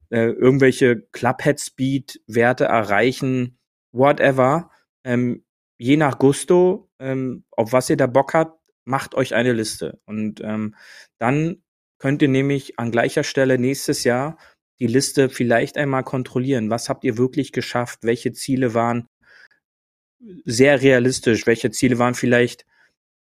äh, 0.09 0.27
irgendwelche 0.27 1.01
Clubhead 1.11 1.59
Speed 1.59 2.21
Werte 2.27 2.65
erreichen. 2.65 3.57
Whatever. 3.91 4.69
Ähm, 5.03 5.43
je 5.77 5.97
nach 5.97 6.19
Gusto, 6.19 6.89
ähm, 6.99 7.43
auf 7.51 7.73
was 7.73 7.89
ihr 7.89 7.97
da 7.97 8.07
Bock 8.07 8.33
habt, 8.33 8.59
macht 8.85 9.15
euch 9.15 9.33
eine 9.33 9.53
Liste 9.53 9.99
und 10.05 10.41
ähm, 10.41 10.75
dann 11.17 11.62
könnt 12.03 12.21
ihr 12.21 12.27
nämlich 12.27 12.77
an 12.79 12.91
gleicher 12.91 13.23
Stelle 13.23 13.57
nächstes 13.57 14.03
Jahr 14.03 14.37
die 14.81 14.87
Liste 14.87 15.29
vielleicht 15.29 15.77
einmal 15.77 16.03
kontrollieren. 16.03 16.69
Was 16.69 16.89
habt 16.89 17.05
ihr 17.05 17.17
wirklich 17.17 17.53
geschafft? 17.53 17.99
Welche 18.01 18.33
Ziele 18.33 18.73
waren 18.73 19.07
sehr 20.43 20.81
realistisch? 20.81 21.47
Welche 21.47 21.71
Ziele 21.71 21.99
waren 21.99 22.13
vielleicht 22.13 22.65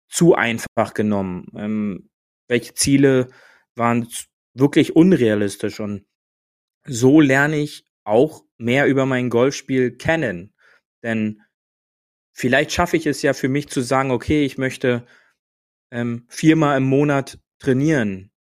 zu 0.09 0.35
einfach 0.35 0.93
genommen? 0.93 1.47
Ähm, 1.55 2.09
welche 2.49 2.73
Ziele 2.73 3.29
waren 3.75 4.09
wirklich 4.53 4.93
unrealistisch? 4.93 5.79
Und 5.79 6.05
so 6.85 7.21
lerne 7.21 7.55
ich 7.55 7.85
auch 8.03 8.43
mehr 8.57 8.87
über 8.87 9.05
mein 9.05 9.29
Golfspiel 9.29 9.95
kennen. 9.95 10.53
Denn 11.01 11.41
vielleicht 12.33 12.73
schaffe 12.73 12.97
ich 12.97 13.05
es 13.05 13.21
ja 13.21 13.31
für 13.31 13.47
mich 13.47 13.69
zu 13.69 13.79
sagen, 13.79 14.11
okay, 14.11 14.43
ich 14.43 14.57
möchte 14.57 15.07
ähm, 15.91 16.25
viermal 16.27 16.75
im 16.75 16.83
Monat 16.83 17.39
trainieren. 17.59 18.31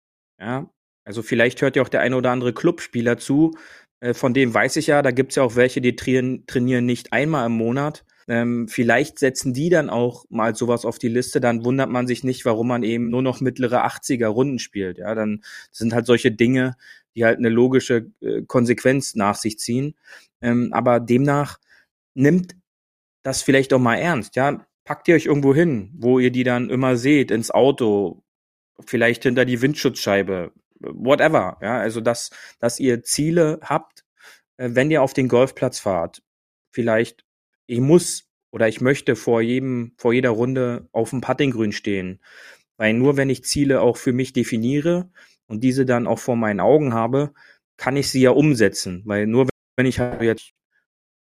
Ja, 0.40 0.70
also 1.04 1.22
vielleicht 1.22 1.62
hört 1.62 1.76
ja 1.76 1.82
auch 1.82 1.88
der 1.88 2.00
eine 2.00 2.16
oder 2.16 2.30
andere 2.30 2.52
Clubspieler 2.52 3.18
zu. 3.18 3.52
Äh, 4.00 4.14
von 4.14 4.34
dem 4.34 4.52
weiß 4.52 4.76
ich 4.76 4.88
ja, 4.88 5.02
da 5.02 5.10
gibt's 5.10 5.36
ja 5.36 5.42
auch 5.42 5.56
welche, 5.56 5.80
die 5.80 5.96
trainieren, 5.96 6.44
trainieren 6.46 6.86
nicht 6.86 7.12
einmal 7.12 7.46
im 7.46 7.52
Monat. 7.52 8.04
Ähm, 8.26 8.68
vielleicht 8.68 9.18
setzen 9.18 9.52
die 9.52 9.68
dann 9.68 9.90
auch 9.90 10.24
mal 10.30 10.54
sowas 10.54 10.84
auf 10.86 10.98
die 10.98 11.08
Liste, 11.08 11.40
dann 11.40 11.64
wundert 11.64 11.90
man 11.90 12.06
sich 12.06 12.24
nicht, 12.24 12.44
warum 12.46 12.68
man 12.68 12.82
eben 12.82 13.10
nur 13.10 13.22
noch 13.22 13.40
mittlere 13.40 13.84
80er 13.84 14.28
Runden 14.28 14.58
spielt. 14.58 14.98
Ja, 14.98 15.14
dann 15.14 15.42
sind 15.70 15.92
halt 15.94 16.06
solche 16.06 16.32
Dinge, 16.32 16.76
die 17.16 17.24
halt 17.24 17.38
eine 17.38 17.50
logische 17.50 18.10
äh, 18.20 18.42
Konsequenz 18.46 19.14
nach 19.14 19.36
sich 19.36 19.58
ziehen. 19.58 19.94
Ähm, 20.40 20.72
aber 20.72 21.00
demnach 21.00 21.58
nimmt 22.14 22.56
das 23.24 23.42
vielleicht 23.42 23.72
auch 23.74 23.78
mal 23.80 23.96
ernst. 23.96 24.36
Ja, 24.36 24.66
packt 24.84 25.08
ihr 25.08 25.16
euch 25.16 25.26
irgendwo 25.26 25.54
hin, 25.54 25.90
wo 25.96 26.18
ihr 26.18 26.30
die 26.30 26.44
dann 26.44 26.70
immer 26.70 26.96
seht, 26.96 27.30
ins 27.30 27.50
Auto, 27.50 28.23
vielleicht 28.80 29.22
hinter 29.22 29.44
die 29.44 29.62
Windschutzscheibe, 29.62 30.52
whatever. 30.80 31.58
Ja, 31.62 31.78
also 31.78 32.00
dass, 32.00 32.30
dass 32.58 32.80
ihr 32.80 33.02
Ziele 33.02 33.60
habt, 33.62 34.04
äh, 34.56 34.70
wenn 34.72 34.90
ihr 34.90 35.02
auf 35.02 35.14
den 35.14 35.28
Golfplatz 35.28 35.78
fahrt. 35.78 36.22
Vielleicht, 36.72 37.24
ich 37.66 37.80
muss 37.80 38.28
oder 38.50 38.68
ich 38.68 38.80
möchte 38.80 39.16
vor 39.16 39.40
jedem, 39.42 39.94
vor 39.96 40.12
jeder 40.12 40.30
Runde 40.30 40.88
auf 40.92 41.10
dem 41.10 41.20
Puttinggrün 41.20 41.72
stehen. 41.72 42.20
Weil 42.76 42.94
nur 42.94 43.16
wenn 43.16 43.30
ich 43.30 43.44
Ziele 43.44 43.80
auch 43.80 43.96
für 43.96 44.12
mich 44.12 44.32
definiere 44.32 45.10
und 45.46 45.62
diese 45.62 45.84
dann 45.84 46.06
auch 46.06 46.18
vor 46.18 46.36
meinen 46.36 46.60
Augen 46.60 46.94
habe, 46.94 47.32
kann 47.76 47.96
ich 47.96 48.10
sie 48.10 48.20
ja 48.22 48.30
umsetzen. 48.30 49.02
Weil 49.06 49.26
nur 49.26 49.48
wenn 49.76 49.86
ich 49.86 49.98
halt 49.98 50.22
jetzt 50.22 50.52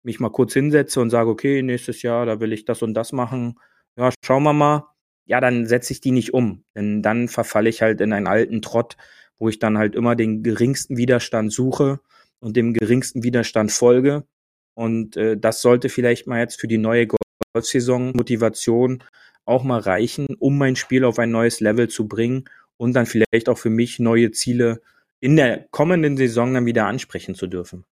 mich 0.04 0.20
mal 0.20 0.30
kurz 0.30 0.54
hinsetze 0.54 1.02
und 1.02 1.10
sage, 1.10 1.30
okay, 1.30 1.62
nächstes 1.62 2.02
Jahr, 2.02 2.26
da 2.26 2.40
will 2.40 2.54
ich 2.54 2.66
das 2.66 2.82
und 2.82 2.94
das 2.94 3.12
machen, 3.12 3.60
ja, 3.98 4.10
schauen 4.24 4.44
wir 4.44 4.54
mal, 4.54 4.86
ja, 5.28 5.42
dann 5.42 5.68
setze 5.68 5.94
ich 5.94 6.02
die 6.02 6.12
nicht 6.12 6.34
um. 6.34 6.64
Denn 6.76 7.02
dann 7.04 7.28
verfalle 7.28 7.70
ich 7.70 7.82
halt 7.82 8.02
in 8.02 8.14
einen 8.14 8.28
alten 8.28 8.62
Trott, 8.62 8.98
wo 9.38 9.50
ich 9.50 9.60
dann 9.60 9.78
halt 9.78 9.94
immer 9.94 10.16
den 10.16 10.42
geringsten 10.42 10.98
Widerstand 10.98 11.52
suche 11.52 12.00
und 12.40 12.56
dem 12.56 12.74
geringsten 12.74 13.24
Widerstand 13.24 13.72
folge. 13.72 14.26
Und 14.74 15.18
äh, 15.18 15.38
das 15.38 15.62
sollte 15.62 15.90
vielleicht 15.90 16.28
mal 16.28 16.40
jetzt 16.40 16.60
für 16.60 16.68
die 16.68 16.78
neue 16.78 17.08
Golfsaison 17.54 18.14
Motivation 18.16 19.04
auch 19.46 19.64
mal 19.64 19.80
reichen, 19.80 20.28
um 20.40 20.58
mein 20.58 20.76
Spiel 20.76 21.04
auf 21.04 21.20
ein 21.20 21.32
neues 21.32 21.60
Level 21.60 21.90
zu 21.90 22.08
bringen 22.08 22.46
und 22.78 22.94
dann 22.94 23.06
vielleicht 23.06 23.50
auch 23.50 23.58
für 23.58 23.70
mich 23.70 24.00
neue 24.00 24.32
Ziele 24.32 24.82
in 25.20 25.36
der 25.36 25.68
kommenden 25.72 26.16
Saison 26.16 26.54
dann 26.54 26.66
wieder 26.66 26.86
ansprechen 26.86 27.36
zu 27.36 27.48
dürfen. 27.48 27.86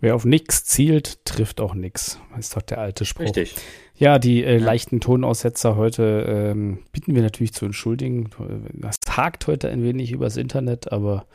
Wer 0.00 0.16
auf 0.16 0.24
nichts 0.24 0.64
zielt, 0.64 1.24
trifft 1.24 1.60
auch 1.60 1.74
nichts. 1.74 2.18
Ist 2.36 2.56
doch 2.56 2.62
der 2.62 2.78
alte 2.78 3.04
Spruch. 3.04 3.26
Richtig. 3.26 3.54
Ja, 4.02 4.18
die 4.18 4.42
äh, 4.42 4.58
leichten 4.58 4.98
Tonaussetzer 4.98 5.76
heute 5.76 6.26
ähm, 6.26 6.78
bitten 6.90 7.14
wir 7.14 7.22
natürlich 7.22 7.52
zu 7.52 7.66
entschuldigen. 7.66 8.30
Das 8.72 8.96
hakt 9.08 9.46
heute 9.46 9.68
ein 9.68 9.84
wenig 9.84 10.10
übers 10.10 10.36
Internet, 10.36 10.90
aber 10.90 11.26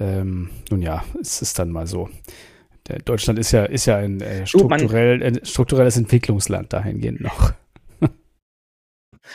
ähm, 0.00 0.48
nun 0.70 0.80
ja, 0.80 1.04
es 1.20 1.42
ist 1.42 1.58
dann 1.58 1.70
mal 1.70 1.86
so. 1.86 2.08
Der 2.86 3.00
Deutschland 3.00 3.38
ist 3.38 3.52
ja, 3.52 3.66
ist 3.66 3.84
ja 3.84 3.96
ein 3.96 4.22
äh, 4.22 4.46
strukturell, 4.46 5.20
äh, 5.20 5.44
strukturelles 5.44 5.98
Entwicklungsland 5.98 6.72
dahingehend 6.72 7.20
noch. 7.20 7.52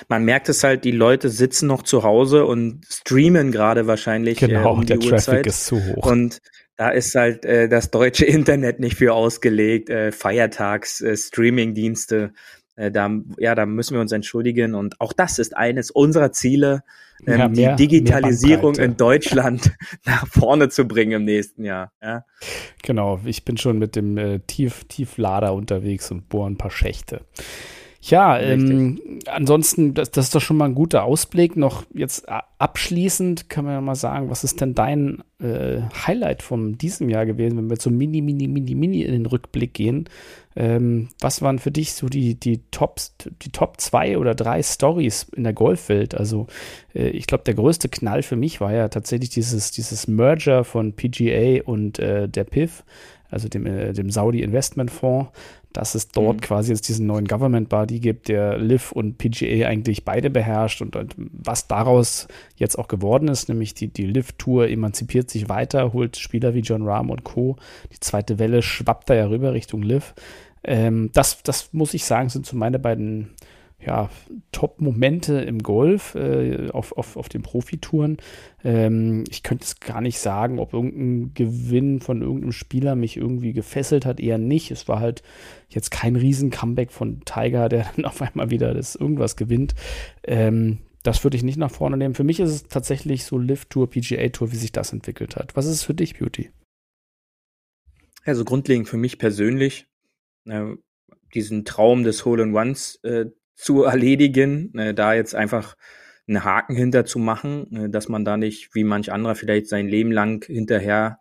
Man 0.08 0.26
merkt 0.26 0.50
es 0.50 0.64
halt, 0.64 0.84
die 0.84 0.90
Leute 0.90 1.30
sitzen 1.30 1.68
noch 1.68 1.84
zu 1.84 2.02
Hause 2.02 2.48
und 2.48 2.88
streamen 2.90 3.52
gerade 3.52 3.86
wahrscheinlich. 3.86 4.40
Genau, 4.40 4.72
äh, 4.72 4.74
um 4.74 4.86
der 4.88 4.98
Traffic 4.98 5.12
Uhrzeit. 5.12 5.46
ist 5.46 5.68
zu 5.68 5.80
hoch. 5.80 6.08
Und 6.08 6.40
da 6.76 6.90
ist 6.90 7.14
halt 7.14 7.46
äh, 7.46 7.70
das 7.70 7.92
deutsche 7.92 8.26
Internet 8.26 8.80
nicht 8.80 8.98
für 8.98 9.14
ausgelegt. 9.14 9.92
Äh, 9.92 10.12
Feiertags, 10.12 11.02
äh, 11.02 11.16
Streaming-Dienste, 11.16 12.34
äh, 12.34 12.62
da, 12.76 13.10
ja, 13.38 13.56
da 13.56 13.66
müssen 13.66 13.94
wir 13.94 14.02
uns 14.02 14.12
entschuldigen. 14.12 14.76
Und 14.76 15.00
auch 15.00 15.14
das 15.14 15.40
ist 15.40 15.56
eines 15.56 15.92
unserer 15.92 16.32
Ziele, 16.32 16.84
ähm, 17.26 17.40
ja, 17.40 17.48
mehr, 17.48 17.76
die 17.76 17.88
Digitalisierung 17.88 18.76
in 18.76 18.98
Deutschland 18.98 19.72
nach 20.06 20.28
vorne 20.28 20.70
zu 20.70 20.86
bringen 20.86 21.12
im 21.12 21.26
nächsten 21.26 21.64
Jahr. 21.64 21.92
Ja. 22.02 22.26
Genau, 22.82 23.20
ich 23.26 23.46
bin 23.46 23.58
schon 23.58 23.80
mit 23.80 23.96
dem 23.96 24.18
äh, 24.18 24.40
Tief, 24.40 24.86
Tieflader 24.86 25.54
unterwegs 25.54 26.12
und 26.12 26.30
bohre 26.30 26.50
ein 26.50 26.58
paar 26.58 26.72
Schächte. 26.72 27.22
Ja, 28.06 28.38
ähm, 28.38 29.00
ansonsten, 29.28 29.94
das, 29.94 30.12
das 30.12 30.26
ist 30.26 30.36
doch 30.36 30.42
schon 30.42 30.58
mal 30.58 30.66
ein 30.66 30.76
guter 30.76 31.06
Ausblick. 31.06 31.56
Noch 31.56 31.86
jetzt 31.94 32.28
abschließend 32.58 33.50
kann 33.50 33.64
man 33.64 33.76
ja 33.76 33.82
mal 33.82 33.96
sagen, 33.96 34.30
was 34.30 34.44
ist 34.44 34.60
denn 34.60 34.76
dein 34.76 35.24
äh, 35.40 35.80
Highlight 36.06 36.44
von 36.44 36.78
diesem 36.78 37.08
Jahr 37.08 37.26
gewesen, 37.26 37.58
wenn 37.58 37.70
wir 37.70 37.78
so 37.78 37.90
mini, 37.90 38.22
mini, 38.22 38.50
mini, 38.50 38.76
mini 38.76 39.04
in 39.04 39.14
den 39.14 39.26
Rückblick 39.26 39.74
gehen? 39.74 40.10
Ähm, 40.56 41.10
was 41.20 41.42
waren 41.42 41.60
für 41.60 41.72
dich 41.72 41.94
so 41.94 42.08
die, 42.08 42.39
die 42.39 42.62
Tops, 42.72 43.16
die 43.42 43.52
Top 43.52 43.80
zwei 43.82 44.18
oder 44.18 44.36
drei 44.36 44.62
Stories 44.62 45.28
in 45.36 45.44
der 45.44 45.54
Golfwelt? 45.54 46.16
Also, 46.16 46.48
äh, 46.94 47.10
ich 47.10 47.28
glaube, 47.28 47.44
der 47.44 47.56
größte 47.56 47.89
Knall 47.89 48.24
für 48.24 48.36
mich 48.36 48.62
war 48.62 48.74
ja 48.74 48.88
tatsächlich 48.89 49.30
dieses, 49.30 49.72
dieses 49.72 50.08
Merger 50.08 50.63
von 50.63 50.94
PGA 50.94 51.63
und 51.63 52.00
äh, 52.00 52.30
der 52.30 52.44
PIF 52.44 52.84
also 53.34 53.50
dem, 53.50 53.66
äh, 53.66 53.94
dem 53.94 54.12
Saudi 54.12 54.44
Investment 54.44 54.92
Fonds, 54.92 55.32
dass 55.74 55.96
es 55.96 56.10
dort 56.10 56.38
mhm. 56.38 56.42
quasi 56.42 56.72
jetzt 56.72 56.88
diesen 56.88 57.08
neuen 57.08 57.26
Government 57.26 57.70
Body 57.70 58.00
gibt, 58.00 58.28
der 58.28 58.58
Liv 58.58 58.92
und 58.92 59.18
PGA 59.18 59.68
eigentlich 59.68 60.06
beide 60.06 60.30
beherrscht 60.30 60.82
und, 60.82 60.96
und, 60.96 61.16
was 61.18 61.68
daraus 61.68 62.28
jetzt 62.56 62.78
auch 62.78 62.88
geworden 62.88 63.28
ist, 63.28 63.50
nämlich 63.50 63.74
die, 63.74 63.88
die 63.88 64.06
Liv 64.06 64.34
Tour 64.34 64.70
emanzipiert 64.70 65.30
sich 65.30 65.50
weiter, 65.50 65.94
holt 65.94 66.18
Spieler 66.18 66.54
wie 66.54 66.60
John 66.60 66.88
Rahm 66.88 67.10
und 67.10 67.24
Co. 67.24 67.58
Die 67.92 68.00
zweite 68.00 68.40
Welle 68.40 68.62
schwappt 68.62 69.10
da 69.10 69.16
ja 69.16 69.28
rüber 69.28 69.54
Richtung 69.54 69.82
Liv. 69.82 70.14
Ähm, 70.64 71.10
das, 71.14 71.44
das 71.44 71.74
muss 71.74 71.94
ich 71.94 72.06
sagen, 72.06 72.30
sind 72.30 72.46
so 72.46 72.56
meine 72.56 72.80
beiden 72.80 73.32
ja, 73.86 74.10
Top-Momente 74.52 75.41
im 75.41 75.60
Golf 75.60 76.15
äh, 76.15 76.69
auf, 76.72 76.91
auf, 76.98 77.17
auf 77.17 77.30
den 77.30 77.41
Profitouren. 77.41 78.17
Ähm, 78.63 79.24
ich 79.30 79.43
könnte 79.43 79.65
es 79.65 79.80
gar 79.80 80.02
nicht 80.02 80.19
sagen, 80.19 80.60
ob 80.60 80.74
irgendein 80.74 81.34
Gewinn 81.34 82.00
von 82.00 82.22
irgendeinem 82.22 82.52
Spieler 82.52 82.96
mich 82.96 83.17
irgendwie 83.17 83.54
gefesselt 83.54 84.06
hat, 84.06 84.19
eher 84.19 84.38
nicht. 84.38 84.72
Es 84.72 84.88
war 84.88 85.00
halt 85.00 85.24
jetzt 85.69 85.91
kein 85.91 86.15
Riesen-Comeback 86.15 86.91
von 86.91 87.22
Tiger, 87.26 87.69
der 87.69 87.86
dann 87.96 88.06
auf 88.06 88.22
einmal 88.22 88.50
wieder 88.50 88.74
das 88.74 88.96
irgendwas 88.96 89.36
gewinnt. 89.36 89.74
Ähm, 90.24 90.80
das 91.04 91.24
würde 91.24 91.36
ich 91.36 91.43
nicht 91.43 91.58
nach 91.58 91.72
vorne 91.72 91.98
nehmen. 91.98 92.15
Für 92.15 92.24
mich 92.24 92.39
ist 92.39 92.50
es 92.50 92.63
tatsächlich 92.63 93.26
so 93.26 93.38
Lift-Tour, 93.38 93.89
PGA-Tour, 93.89 94.52
wie 94.52 94.58
sich 94.58 94.72
das 94.72 94.93
entwickelt 94.93 95.36
hat. 95.36 95.56
Was 95.56 95.65
ist 95.65 95.74
es 95.74 95.84
für 95.84 95.93
dich, 95.93 96.17
Beauty? 96.17 96.52
Also 98.24 98.46
grundlegend 98.46 98.88
für 98.88 98.96
mich 98.96 99.19
persönlich, 99.19 99.86
äh, 100.46 100.76
diesen 101.34 101.65
Traum 101.65 102.04
des 102.04 102.24
Hole-in-Ones 102.26 103.00
äh, 103.04 103.26
zu 103.56 103.84
erledigen, 103.84 104.74
äh, 104.78 104.94
da 104.94 105.13
jetzt 105.13 105.36
einfach 105.36 105.76
einen 106.28 106.44
Haken 106.44 106.76
hinter 106.76 107.06
zu 107.06 107.20
machen, 107.20 107.76
äh, 107.76 107.89
dass 107.89 108.10
man 108.10 108.26
da 108.26 108.38
nicht 108.38 108.74
wie 108.74 108.84
manch 108.84 109.12
anderer 109.12 109.36
vielleicht 109.36 109.68
sein 109.68 109.88
Leben 109.88 110.12
lang 110.12 110.46
hinterher 110.46 111.20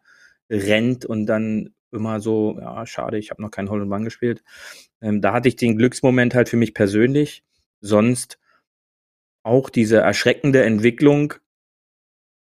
rennt 0.51 1.05
und 1.05 1.27
dann 1.27 1.75
immer 1.93 2.21
so, 2.21 2.59
ja, 2.59 2.87
schade, 2.87 3.19
ich 3.19 3.31
habe 3.31 3.43
noch 3.43 3.51
keinen 3.51 3.71
Hole 3.71 3.85
in 3.85 4.05
gespielt. 4.05 4.43
Ähm, 5.01 5.21
da 5.21 5.33
hatte 5.33 5.49
ich 5.49 5.57
den 5.57 5.77
Glücksmoment 5.77 6.35
halt 6.35 6.49
für 6.49 6.57
mich 6.57 6.75
persönlich. 6.75 7.45
Sonst 7.81 8.39
auch 9.43 9.71
diese 9.71 9.99
erschreckende 9.99 10.63
Entwicklung 10.63 11.35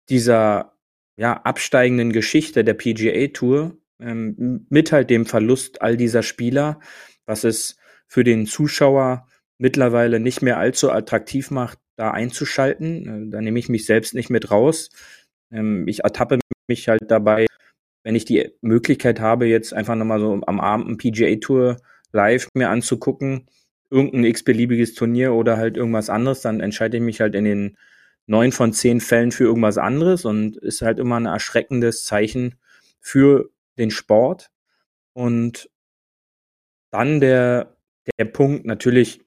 dieser 0.09 0.77
ja, 1.17 1.33
absteigenden 1.33 2.13
Geschichte 2.13 2.63
der 2.63 2.75
PGA 2.75 3.27
Tour 3.27 3.77
ähm, 3.99 4.65
mit 4.69 4.91
halt 4.91 5.09
dem 5.09 5.25
Verlust 5.25 5.81
all 5.81 5.97
dieser 5.97 6.23
Spieler, 6.23 6.79
was 7.25 7.43
es 7.43 7.77
für 8.07 8.23
den 8.23 8.45
Zuschauer 8.45 9.27
mittlerweile 9.57 10.19
nicht 10.19 10.41
mehr 10.41 10.57
allzu 10.57 10.91
attraktiv 10.91 11.51
macht, 11.51 11.79
da 11.95 12.11
einzuschalten. 12.11 13.27
Äh, 13.27 13.31
da 13.31 13.41
nehme 13.41 13.59
ich 13.59 13.69
mich 13.69 13.85
selbst 13.85 14.13
nicht 14.13 14.29
mit 14.29 14.51
raus. 14.51 14.89
Ähm, 15.51 15.87
ich 15.87 16.03
ertappe 16.03 16.39
mich 16.67 16.87
halt 16.87 17.03
dabei, 17.07 17.47
wenn 18.03 18.15
ich 18.15 18.25
die 18.25 18.51
Möglichkeit 18.61 19.19
habe, 19.19 19.47
jetzt 19.47 19.73
einfach 19.73 19.95
nochmal 19.95 20.19
so 20.19 20.39
am 20.45 20.59
Abend 20.59 20.87
ein 20.87 20.97
PGA 20.97 21.35
Tour 21.37 21.77
live 22.11 22.47
mir 22.53 22.69
anzugucken, 22.69 23.47
irgendein 23.89 24.25
x-beliebiges 24.25 24.93
Turnier 24.93 25.33
oder 25.33 25.57
halt 25.57 25.77
irgendwas 25.77 26.09
anderes, 26.09 26.41
dann 26.41 26.59
entscheide 26.61 26.97
ich 26.97 27.03
mich 27.03 27.21
halt 27.21 27.35
in 27.35 27.45
den 27.45 27.77
neun 28.25 28.51
von 28.51 28.73
zehn 28.73 29.01
Fällen 29.01 29.31
für 29.31 29.45
irgendwas 29.45 29.77
anderes 29.77 30.25
und 30.25 30.57
ist 30.57 30.81
halt 30.81 30.99
immer 30.99 31.19
ein 31.19 31.25
erschreckendes 31.25 32.03
Zeichen 32.03 32.55
für 32.99 33.49
den 33.77 33.91
Sport. 33.91 34.51
Und 35.13 35.69
dann 36.91 37.19
der, 37.19 37.77
der 38.19 38.25
Punkt 38.25 38.65
natürlich, 38.65 39.21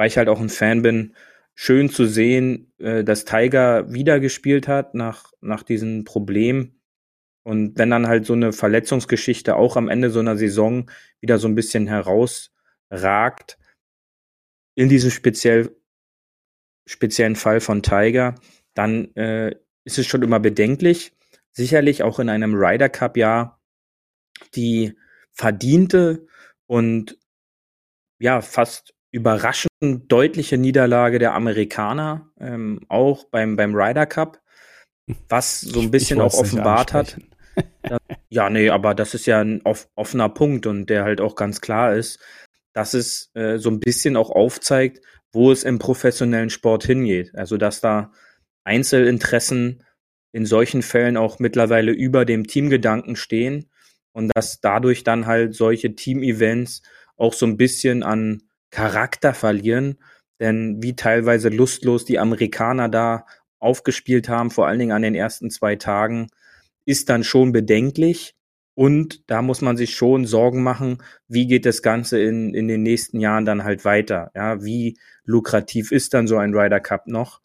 weil 0.00 0.08
ich 0.08 0.16
halt 0.16 0.30
auch 0.30 0.40
ein 0.40 0.48
Fan 0.48 0.80
bin, 0.80 1.14
schön 1.54 1.90
zu 1.90 2.06
sehen, 2.06 2.72
äh, 2.78 3.04
dass 3.04 3.26
Tiger 3.26 3.92
wieder 3.92 4.18
gespielt 4.18 4.66
hat 4.66 4.94
nach, 4.94 5.34
nach 5.42 5.62
diesem 5.62 6.04
Problem. 6.04 6.80
Und 7.42 7.76
wenn 7.78 7.90
dann 7.90 8.08
halt 8.08 8.24
so 8.24 8.32
eine 8.32 8.54
Verletzungsgeschichte 8.54 9.56
auch 9.56 9.76
am 9.76 9.90
Ende 9.90 10.08
so 10.08 10.20
einer 10.20 10.38
Saison 10.38 10.90
wieder 11.20 11.36
so 11.36 11.48
ein 11.48 11.54
bisschen 11.54 11.86
herausragt, 11.86 13.58
in 14.74 14.88
diesem 14.88 15.10
speziell, 15.10 15.76
speziellen 16.86 17.36
Fall 17.36 17.60
von 17.60 17.82
Tiger, 17.82 18.36
dann 18.72 19.14
äh, 19.16 19.54
ist 19.84 19.98
es 19.98 20.06
schon 20.06 20.22
immer 20.22 20.40
bedenklich. 20.40 21.12
Sicherlich 21.52 22.02
auch 22.04 22.18
in 22.20 22.30
einem 22.30 22.54
Ryder 22.54 22.88
Cup 22.88 23.18
Jahr 23.18 23.60
die 24.54 24.96
verdiente 25.34 26.26
und 26.66 27.18
ja 28.18 28.40
fast 28.40 28.94
überraschend 29.10 29.70
deutliche 30.08 30.58
Niederlage 30.58 31.18
der 31.18 31.34
Amerikaner, 31.34 32.30
ähm, 32.38 32.80
auch 32.88 33.24
beim, 33.24 33.56
beim 33.56 33.74
Ryder 33.74 34.06
Cup, 34.06 34.40
was 35.28 35.60
so 35.60 35.80
ein 35.80 35.90
bisschen 35.90 36.20
auch 36.20 36.34
offenbart 36.34 36.92
hat. 36.92 37.18
ja, 38.28 38.48
nee, 38.50 38.70
aber 38.70 38.94
das 38.94 39.14
ist 39.14 39.26
ja 39.26 39.40
ein 39.40 39.62
offener 39.94 40.28
Punkt 40.28 40.66
und 40.66 40.86
der 40.86 41.04
halt 41.04 41.20
auch 41.20 41.34
ganz 41.34 41.60
klar 41.60 41.94
ist, 41.94 42.20
dass 42.72 42.94
es 42.94 43.30
äh, 43.34 43.58
so 43.58 43.70
ein 43.70 43.80
bisschen 43.80 44.16
auch 44.16 44.30
aufzeigt, 44.30 45.00
wo 45.32 45.50
es 45.50 45.64
im 45.64 45.78
professionellen 45.78 46.50
Sport 46.50 46.84
hingeht. 46.84 47.34
Also, 47.34 47.56
dass 47.56 47.80
da 47.80 48.12
Einzelinteressen 48.64 49.84
in 50.32 50.46
solchen 50.46 50.82
Fällen 50.82 51.16
auch 51.16 51.40
mittlerweile 51.40 51.90
über 51.92 52.24
dem 52.24 52.46
Teamgedanken 52.46 53.16
stehen 53.16 53.68
und 54.12 54.30
dass 54.34 54.60
dadurch 54.60 55.02
dann 55.02 55.26
halt 55.26 55.54
solche 55.54 55.94
Team-Events 55.96 56.82
auch 57.16 57.32
so 57.32 57.46
ein 57.46 57.56
bisschen 57.56 58.02
an 58.02 58.42
Charakter 58.70 59.34
verlieren. 59.34 59.98
Denn 60.40 60.82
wie 60.82 60.96
teilweise 60.96 61.48
lustlos 61.48 62.04
die 62.04 62.18
Amerikaner 62.18 62.88
da 62.88 63.26
aufgespielt 63.58 64.28
haben, 64.28 64.50
vor 64.50 64.66
allen 64.66 64.78
Dingen 64.78 64.92
an 64.92 65.02
den 65.02 65.14
ersten 65.14 65.50
zwei 65.50 65.76
Tagen, 65.76 66.28
ist 66.86 67.10
dann 67.10 67.24
schon 67.24 67.52
bedenklich. 67.52 68.34
Und 68.74 69.28
da 69.30 69.42
muss 69.42 69.60
man 69.60 69.76
sich 69.76 69.94
schon 69.94 70.24
Sorgen 70.24 70.62
machen, 70.62 71.02
wie 71.28 71.46
geht 71.46 71.66
das 71.66 71.82
Ganze 71.82 72.20
in, 72.20 72.54
in 72.54 72.68
den 72.68 72.82
nächsten 72.82 73.20
Jahren 73.20 73.44
dann 73.44 73.64
halt 73.64 73.84
weiter? 73.84 74.30
Ja, 74.34 74.64
wie 74.64 74.96
lukrativ 75.24 75.92
ist 75.92 76.14
dann 76.14 76.26
so 76.26 76.38
ein 76.38 76.54
Ryder 76.54 76.80
Cup 76.80 77.06
noch? 77.06 77.42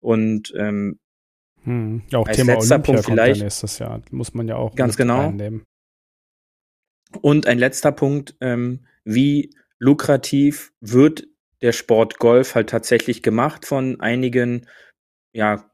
Und 0.00 0.52
ähm, 0.56 1.00
hm. 1.64 2.02
auch 2.14 2.28
als 2.28 2.36
Thema 2.36 2.52
letzter 2.52 2.76
Olympia 2.76 2.92
Punkt 2.92 3.06
vielleicht 3.06 3.42
nächstes 3.42 3.78
Jahr 3.80 4.00
muss 4.12 4.34
man 4.34 4.46
ja 4.46 4.56
auch 4.56 4.76
ganz 4.76 4.96
genau 4.96 5.28
einnehmen. 5.28 5.64
Und 7.20 7.46
ein 7.46 7.58
letzter 7.58 7.90
Punkt: 7.90 8.36
ähm, 8.40 8.86
Wie 9.04 9.50
lukrativ 9.78 10.72
wird 10.80 11.26
der 11.62 11.72
Sport 11.72 12.18
Golf 12.18 12.54
halt 12.54 12.70
tatsächlich 12.70 13.22
gemacht 13.22 13.66
von 13.66 14.00
einigen 14.00 14.66
ja 15.32 15.70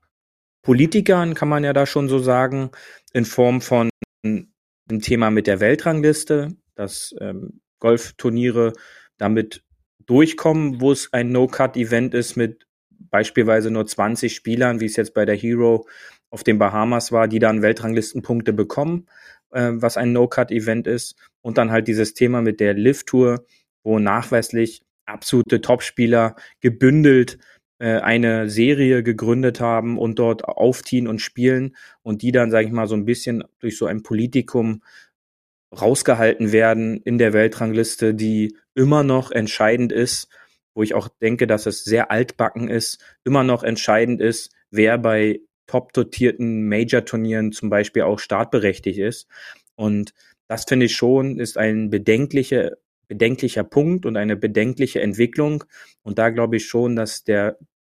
Politikern, 0.63 1.35
kann 1.35 1.49
man 1.49 1.65
ja 1.65 1.73
da 1.73 1.87
schon 1.87 2.09
so 2.09 2.19
sagen, 2.19 2.71
in 3.13 3.25
Form 3.25 3.61
von 3.61 3.91
dem 4.25 5.01
Thema 5.01 5.31
mit 5.31 5.47
der 5.47 5.61
Weltrangliste, 5.61 6.57
dass 6.75 7.15
ähm, 7.21 7.61
Golfturniere 7.81 8.73
damit 9.19 9.65
durchkommen, 10.07 10.81
wo 10.81 10.93
es 10.93 11.13
ein 11.13 11.33
No-Cut-Event 11.33 12.15
ist 12.15 12.37
mit 12.37 12.67
beispielsweise 13.11 13.71
nur 13.71 13.87
20 13.87 14.35
Spielern, 14.35 14.81
wie 14.81 14.87
es 14.87 14.97
jetzt 14.97 15.15
bei 15.15 15.25
der 15.25 15.37
Hero 15.37 15.87
auf 16.31 16.45
den 16.45 16.59
Bahamas 16.59 17.13
war, 17.13 17.29
die 17.29 17.41
dann 17.41 17.63
Weltranglistenpunkte 17.63 18.53
bekommen, 18.53 19.09
äh, 19.51 19.71
was 19.73 19.97
ein 19.97 20.13
No-Cut-Event 20.13 20.87
ist. 20.87 21.17
Und 21.41 21.59
dann 21.59 21.73
halt 21.73 21.89
dieses 21.89 22.15
Thema 22.15 22.41
mit 22.41 22.61
der 22.61 22.75
Live-Tour, 22.75 23.45
wo 23.85 23.99
nachweislich 23.99 24.83
absolute 25.07 25.61
Topspieler 25.61 26.37
gebündelt 26.61 27.39
äh, 27.79 27.99
eine 27.99 28.49
Serie 28.49 29.03
gegründet 29.03 29.61
haben 29.61 29.99
und 29.99 30.19
dort 30.19 30.45
aufziehen 30.45 31.09
und 31.09 31.21
spielen 31.21 31.77
und 32.03 32.23
die 32.23 32.31
dann, 32.31 32.51
sage 32.51 32.67
ich 32.67 32.73
mal, 32.73 32.87
so 32.87 32.95
ein 32.95 33.05
bisschen 33.05 33.43
durch 33.59 33.77
so 33.77 33.87
ein 33.87 34.03
Politikum 34.03 34.83
rausgehalten 35.73 36.53
werden 36.53 37.01
in 37.03 37.19
der 37.19 37.33
Weltrangliste, 37.33 38.15
die 38.15 38.57
immer 38.75 39.03
noch 39.03 39.31
entscheidend 39.31 39.91
ist, 39.91 40.29
wo 40.75 40.83
ich 40.83 40.95
auch 40.95 41.09
denke, 41.09 41.47
dass 41.47 41.67
es 41.67 41.85
sehr 41.85 42.11
altbacken 42.11 42.69
ist, 42.69 43.03
immer 43.25 43.43
noch 43.43 43.63
entscheidend 43.63 44.21
ist, 44.21 44.53
wer 44.71 44.99
bei 44.99 45.41
top 45.67 45.93
dotierten 45.93 46.69
Major-Turnieren 46.69 47.53
zum 47.53 47.71
Beispiel 47.71 48.03
auch 48.03 48.19
startberechtigt 48.19 48.99
ist. 48.99 49.27
Und 49.75 50.13
das 50.49 50.65
finde 50.65 50.87
ich 50.87 50.95
schon, 50.95 51.39
ist 51.39 51.59
ein 51.59 51.91
bedenklicher, 51.91 52.73
bedenklicher 53.13 53.63
Punkt 53.63 54.07
und 54.07 54.17
eine 54.17 54.37
bedenkliche 54.37 55.03
Entwicklung. 55.03 55.65
Und 56.03 56.19
da 56.19 56.31
glaube 56.31 56.57
ich 56.57 56.67
schon, 56.67 56.97
dass 56.97 57.25
der 57.25 57.59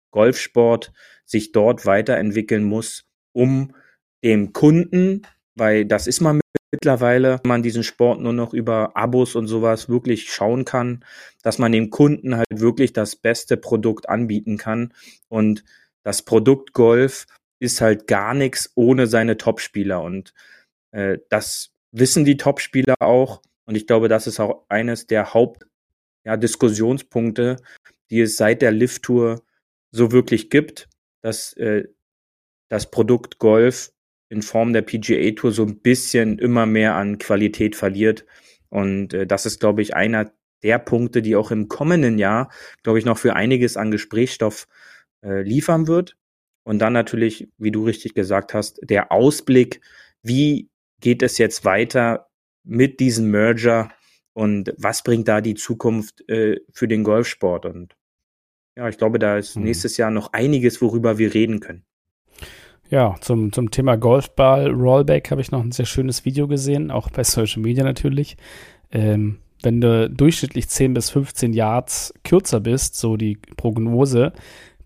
Golfsport 0.09 0.91
sich 1.23 1.51
dort 1.51 1.85
weiterentwickeln 1.85 2.63
muss, 2.63 3.05
um 3.31 3.75
dem 4.23 4.53
Kunden, 4.53 5.21
weil 5.55 5.85
das 5.85 6.07
ist 6.07 6.19
man 6.19 6.39
mittlerweile, 6.71 7.39
man 7.45 7.61
diesen 7.61 7.83
Sport 7.83 8.21
nur 8.21 8.33
noch 8.33 8.55
über 8.55 8.97
Abos 8.97 9.35
und 9.35 9.45
sowas 9.45 9.87
wirklich 9.87 10.31
schauen 10.31 10.65
kann, 10.65 11.05
dass 11.43 11.59
man 11.59 11.71
dem 11.71 11.91
Kunden 11.91 12.35
halt 12.35 12.47
wirklich 12.59 12.91
das 12.91 13.15
beste 13.15 13.55
Produkt 13.55 14.09
anbieten 14.09 14.57
kann. 14.57 14.93
Und 15.29 15.63
das 16.03 16.23
Produkt 16.23 16.73
Golf 16.73 17.27
ist 17.59 17.81
halt 17.81 18.07
gar 18.07 18.33
nichts 18.33 18.71
ohne 18.73 19.05
seine 19.05 19.37
Topspieler. 19.37 20.01
Und 20.01 20.33
äh, 20.91 21.19
das 21.29 21.71
wissen 21.91 22.25
die 22.25 22.37
Topspieler 22.37 22.95
auch. 22.99 23.43
Und 23.65 23.75
ich 23.75 23.87
glaube, 23.87 24.07
das 24.07 24.27
ist 24.27 24.39
auch 24.39 24.65
eines 24.69 25.07
der 25.07 25.33
Hauptdiskussionspunkte, 25.33 27.57
ja, 27.59 27.65
die 28.09 28.21
es 28.21 28.37
seit 28.37 28.61
der 28.61 28.71
Lift-Tour 28.71 29.43
so 29.91 30.11
wirklich 30.11 30.49
gibt, 30.49 30.87
dass 31.21 31.53
äh, 31.53 31.85
das 32.69 32.91
Produkt 32.91 33.39
Golf 33.39 33.91
in 34.29 34.41
Form 34.41 34.73
der 34.73 34.81
PGA 34.81 35.31
Tour 35.31 35.51
so 35.51 35.63
ein 35.63 35.79
bisschen 35.79 36.39
immer 36.39 36.65
mehr 36.65 36.95
an 36.95 37.19
Qualität 37.19 37.75
verliert. 37.75 38.25
Und 38.69 39.13
äh, 39.13 39.27
das 39.27 39.45
ist, 39.45 39.59
glaube 39.59 39.81
ich, 39.81 39.95
einer 39.95 40.31
der 40.63 40.79
Punkte, 40.79 41.21
die 41.21 41.35
auch 41.35 41.51
im 41.51 41.67
kommenden 41.67 42.17
Jahr, 42.17 42.51
glaube 42.81 42.97
ich, 42.97 43.05
noch 43.05 43.17
für 43.17 43.35
einiges 43.35 43.77
an 43.77 43.91
Gesprächsstoff 43.91 44.67
äh, 45.23 45.43
liefern 45.43 45.87
wird. 45.87 46.17
Und 46.63 46.79
dann 46.79 46.93
natürlich, 46.93 47.49
wie 47.57 47.71
du 47.71 47.85
richtig 47.85 48.15
gesagt 48.15 48.53
hast, 48.53 48.79
der 48.81 49.11
Ausblick, 49.11 49.81
wie 50.23 50.69
geht 51.01 51.21
es 51.21 51.37
jetzt 51.37 51.65
weiter 51.65 52.29
mit 52.63 52.99
diesem 52.99 53.31
Merger 53.31 53.89
und 54.33 54.73
was 54.77 55.03
bringt 55.03 55.27
da 55.27 55.41
die 55.41 55.55
Zukunft 55.55 56.27
äh, 56.29 56.59
für 56.71 56.87
den 56.87 57.03
Golfsport? 57.03 57.65
Und 57.65 57.95
ja, 58.75 58.89
ich 58.89 58.97
glaube, 58.97 59.19
da 59.19 59.37
ist 59.37 59.55
hm. 59.55 59.63
nächstes 59.63 59.97
Jahr 59.97 60.11
noch 60.11 60.33
einiges, 60.33 60.81
worüber 60.81 61.17
wir 61.17 61.33
reden 61.33 61.59
können. 61.59 61.85
Ja, 62.89 63.15
zum, 63.21 63.51
zum 63.51 63.71
Thema 63.71 63.95
Golfball 63.95 64.69
Rollback 64.69 65.31
habe 65.31 65.41
ich 65.41 65.51
noch 65.51 65.63
ein 65.63 65.71
sehr 65.71 65.85
schönes 65.85 66.25
Video 66.25 66.47
gesehen, 66.47 66.91
auch 66.91 67.09
bei 67.09 67.23
Social 67.23 67.61
Media 67.61 67.83
natürlich. 67.83 68.37
Ähm, 68.91 69.39
wenn 69.63 69.79
du 69.79 70.09
durchschnittlich 70.09 70.67
10 70.67 70.93
bis 70.93 71.09
15 71.09 71.53
Yards 71.53 72.13
kürzer 72.23 72.59
bist, 72.59 72.95
so 72.95 73.15
die 73.15 73.37
Prognose, 73.57 74.33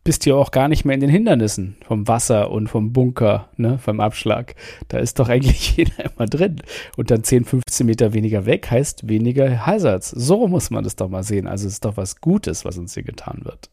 bist 0.07 0.25
du 0.25 0.37
auch 0.37 0.51
gar 0.51 0.69
nicht 0.69 0.85
mehr 0.85 0.93
in 0.93 1.01
den 1.01 1.09
Hindernissen 1.09 1.75
vom 1.85 2.07
Wasser 2.07 2.49
und 2.49 2.69
vom 2.69 2.93
Bunker, 2.93 3.49
ne, 3.57 3.77
vom 3.77 3.99
Abschlag. 3.99 4.55
Da 4.87 4.99
ist 4.99 5.19
doch 5.19 5.27
eigentlich 5.27 5.71
jeder 5.75 6.05
immer 6.05 6.27
drin. 6.27 6.61
Und 6.95 7.11
dann 7.11 7.25
10, 7.25 7.43
15 7.43 7.85
Meter 7.85 8.13
weniger 8.13 8.45
weg 8.45 8.71
heißt 8.71 9.09
weniger 9.09 9.65
Hazards. 9.65 10.11
So 10.11 10.47
muss 10.47 10.69
man 10.69 10.85
das 10.85 10.95
doch 10.95 11.09
mal 11.09 11.23
sehen. 11.23 11.45
Also 11.45 11.67
es 11.67 11.73
ist 11.73 11.83
doch 11.83 11.97
was 11.97 12.21
Gutes, 12.21 12.63
was 12.63 12.77
uns 12.77 12.93
hier 12.93 13.03
getan 13.03 13.41
wird. 13.43 13.69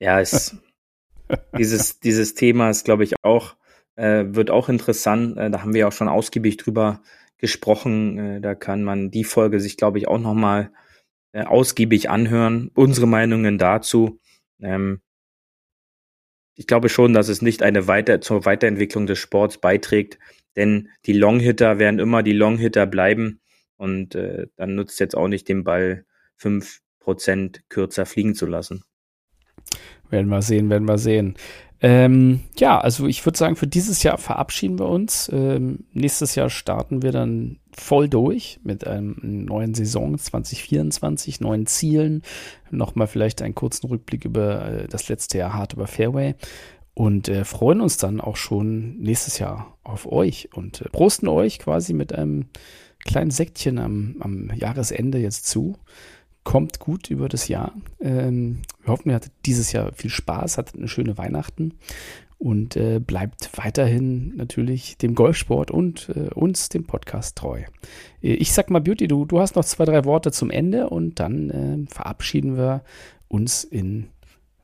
Ja, 0.00 0.18
es, 0.20 0.56
dieses, 1.58 2.00
dieses 2.00 2.32
Thema 2.32 2.70
ist, 2.70 2.86
glaube 2.86 3.04
ich, 3.04 3.12
auch, 3.22 3.56
äh, 3.96 4.24
wird 4.28 4.50
auch 4.50 4.70
interessant. 4.70 5.36
Äh, 5.36 5.50
da 5.50 5.60
haben 5.60 5.74
wir 5.74 5.80
ja 5.80 5.88
auch 5.88 5.92
schon 5.92 6.08
ausgiebig 6.08 6.56
drüber 6.56 7.02
gesprochen. 7.36 8.16
Äh, 8.18 8.40
da 8.40 8.54
kann 8.54 8.84
man 8.84 9.10
die 9.10 9.24
Folge 9.24 9.60
sich, 9.60 9.76
glaube 9.76 9.98
ich, 9.98 10.08
auch 10.08 10.18
nochmal 10.18 10.70
äh, 11.34 11.42
ausgiebig 11.42 12.10
anhören. 12.10 12.70
Unsere 12.74 13.08
Meinungen 13.08 13.58
dazu. 13.58 14.20
Ähm, 14.60 15.00
ich 16.54 16.68
glaube 16.68 16.88
schon, 16.88 17.12
dass 17.12 17.28
es 17.28 17.42
nicht 17.42 17.64
eine 17.64 17.88
weiter, 17.88 18.20
zur 18.20 18.44
Weiterentwicklung 18.44 19.06
des 19.08 19.18
Sports 19.18 19.58
beiträgt, 19.58 20.20
denn 20.54 20.90
die 21.06 21.12
Longhitter 21.12 21.80
werden 21.80 21.98
immer 21.98 22.22
die 22.22 22.32
Longhitter 22.32 22.86
bleiben 22.86 23.40
und 23.76 24.14
äh, 24.14 24.46
dann 24.54 24.76
nutzt 24.76 25.00
jetzt 25.00 25.16
auch 25.16 25.26
nicht 25.26 25.48
den 25.48 25.64
Ball 25.64 26.04
fünf 26.36 26.80
Prozent 27.00 27.68
kürzer 27.68 28.06
fliegen 28.06 28.36
zu 28.36 28.46
lassen. 28.46 28.84
Werden 30.10 30.28
wir 30.28 30.40
sehen, 30.40 30.70
werden 30.70 30.86
wir 30.86 30.98
sehen. 30.98 31.34
Ähm, 31.86 32.40
ja, 32.56 32.80
also 32.80 33.06
ich 33.06 33.26
würde 33.26 33.36
sagen, 33.36 33.56
für 33.56 33.66
dieses 33.66 34.02
Jahr 34.02 34.16
verabschieden 34.16 34.78
wir 34.78 34.88
uns. 34.88 35.30
Ähm, 35.30 35.80
nächstes 35.92 36.34
Jahr 36.34 36.48
starten 36.48 37.02
wir 37.02 37.12
dann 37.12 37.58
voll 37.72 38.08
durch 38.08 38.58
mit 38.64 38.86
einem 38.86 39.18
neuen 39.20 39.74
Saison 39.74 40.16
2024, 40.16 41.42
neuen 41.42 41.66
Zielen. 41.66 42.22
Nochmal 42.70 43.06
vielleicht 43.06 43.42
einen 43.42 43.54
kurzen 43.54 43.88
Rückblick 43.88 44.24
über 44.24 44.66
äh, 44.66 44.88
das 44.88 45.10
letzte 45.10 45.36
Jahr 45.36 45.52
hart 45.52 45.74
über 45.74 45.86
Fairway 45.86 46.36
und 46.94 47.28
äh, 47.28 47.44
freuen 47.44 47.82
uns 47.82 47.98
dann 47.98 48.18
auch 48.18 48.36
schon 48.36 48.96
nächstes 48.96 49.38
Jahr 49.38 49.76
auf 49.84 50.10
euch 50.10 50.48
und 50.54 50.80
äh, 50.80 50.88
prosten 50.88 51.28
euch 51.28 51.58
quasi 51.58 51.92
mit 51.92 52.14
einem 52.14 52.46
kleinen 53.04 53.30
Säckchen 53.30 53.78
am, 53.78 54.16
am 54.20 54.50
Jahresende 54.54 55.18
jetzt 55.18 55.46
zu 55.48 55.76
kommt 56.44 56.78
gut 56.78 57.10
über 57.10 57.28
das 57.28 57.48
Jahr. 57.48 57.72
Ähm, 58.00 58.62
Wir 58.84 58.92
hoffen, 58.92 59.08
ihr 59.08 59.14
hattet 59.16 59.32
dieses 59.46 59.72
Jahr 59.72 59.92
viel 59.92 60.10
Spaß, 60.10 60.58
hattet 60.58 60.76
eine 60.76 60.88
schöne 60.88 61.16
Weihnachten 61.16 61.74
und 62.38 62.76
äh, 62.76 63.00
bleibt 63.00 63.50
weiterhin 63.56 64.36
natürlich 64.36 64.98
dem 64.98 65.14
Golfsport 65.14 65.70
und 65.70 66.10
äh, 66.14 66.28
uns, 66.34 66.68
dem 66.68 66.84
Podcast, 66.84 67.36
treu. 67.36 67.62
Äh, 68.22 68.34
ich 68.34 68.52
sag 68.52 68.70
mal, 68.70 68.80
Beauty, 68.80 69.08
du, 69.08 69.24
du 69.24 69.40
hast 69.40 69.56
noch 69.56 69.64
zwei, 69.64 69.86
drei 69.86 70.04
Worte 70.04 70.32
zum 70.32 70.50
Ende 70.50 70.90
und 70.90 71.18
dann 71.18 71.50
äh, 71.50 71.90
verabschieden 71.90 72.56
wir 72.56 72.82
uns 73.28 73.64
in 73.64 74.08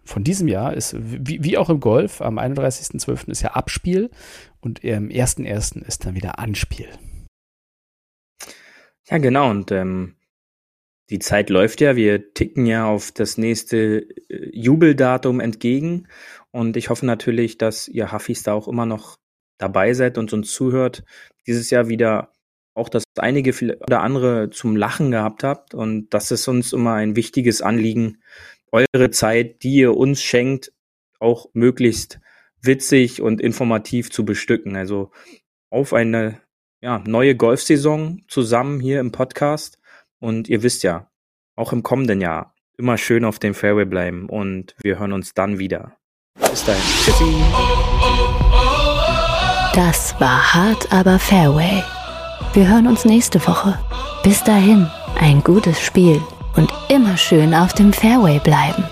von 0.04 0.24
diesem 0.24 0.48
Jahr 0.48 0.74
ist, 0.74 0.96
wie, 0.98 1.44
wie 1.44 1.56
auch 1.56 1.70
im 1.70 1.78
Golf, 1.78 2.20
am 2.20 2.38
31.12. 2.38 3.30
ist 3.30 3.42
ja 3.42 3.52
Abspiel 3.52 4.10
und 4.60 4.84
am 4.84 5.06
1.1. 5.06 5.84
ist 5.86 6.04
dann 6.04 6.16
wieder 6.16 6.40
Anspiel. 6.40 6.88
Ja, 9.08 9.18
genau. 9.18 9.50
Und 9.50 9.70
ähm, 9.70 10.16
die 11.10 11.18
Zeit 11.18 11.50
läuft 11.50 11.80
ja. 11.80 11.96
Wir 11.96 12.32
ticken 12.34 12.66
ja 12.66 12.86
auf 12.86 13.12
das 13.12 13.36
nächste 13.36 14.08
äh, 14.28 14.50
Jubeldatum 14.52 15.40
entgegen. 15.40 16.06
Und 16.52 16.76
ich 16.76 16.88
hoffe 16.88 17.04
natürlich, 17.06 17.58
dass 17.58 17.88
ihr 17.88 18.12
Huffis 18.12 18.42
da 18.42 18.54
auch 18.54 18.68
immer 18.68 18.86
noch 18.86 19.18
dabei 19.58 19.92
seid 19.92 20.18
und 20.18 20.32
uns 20.32 20.52
zuhört. 20.52 21.04
Dieses 21.46 21.70
Jahr 21.70 21.88
wieder 21.88 22.32
auch, 22.74 22.88
dass 22.88 23.04
einige 23.18 23.52
oder 23.80 24.00
andere 24.02 24.50
zum 24.50 24.76
Lachen 24.76 25.10
gehabt 25.10 25.44
habt. 25.44 25.74
Und 25.74 26.10
das 26.14 26.30
ist 26.30 26.46
uns 26.48 26.72
immer 26.72 26.94
ein 26.94 27.16
wichtiges 27.16 27.60
Anliegen, 27.60 28.22
eure 28.72 29.10
Zeit, 29.10 29.62
die 29.64 29.74
ihr 29.74 29.96
uns 29.96 30.22
schenkt, 30.22 30.72
auch 31.18 31.50
möglichst 31.52 32.20
witzig 32.62 33.20
und 33.20 33.40
informativ 33.40 34.10
zu 34.10 34.24
bestücken. 34.24 34.76
Also 34.76 35.10
auf 35.70 35.92
eine 35.92 36.40
ja, 36.80 37.02
neue 37.06 37.34
Golfsaison 37.34 38.22
zusammen 38.28 38.80
hier 38.80 39.00
im 39.00 39.12
Podcast. 39.12 39.79
Und 40.20 40.48
ihr 40.48 40.62
wisst 40.62 40.82
ja, 40.82 41.10
auch 41.56 41.72
im 41.72 41.82
kommenden 41.82 42.20
Jahr 42.20 42.54
immer 42.76 42.96
schön 42.96 43.24
auf 43.24 43.38
dem 43.38 43.54
Fairway 43.54 43.84
bleiben 43.84 44.28
und 44.28 44.74
wir 44.82 44.98
hören 44.98 45.12
uns 45.12 45.34
dann 45.34 45.58
wieder. 45.58 45.96
Bis 46.38 46.64
dahin. 46.64 46.82
Tschüssi. 47.04 47.34
Das 49.74 50.18
war 50.20 50.54
hart, 50.54 50.92
aber 50.92 51.18
Fairway. 51.18 51.82
Wir 52.54 52.68
hören 52.68 52.86
uns 52.86 53.04
nächste 53.04 53.44
Woche. 53.46 53.78
Bis 54.24 54.42
dahin, 54.42 54.86
ein 55.18 55.42
gutes 55.44 55.80
Spiel 55.80 56.20
und 56.56 56.72
immer 56.88 57.16
schön 57.16 57.54
auf 57.54 57.72
dem 57.74 57.92
Fairway 57.92 58.38
bleiben. 58.40 58.84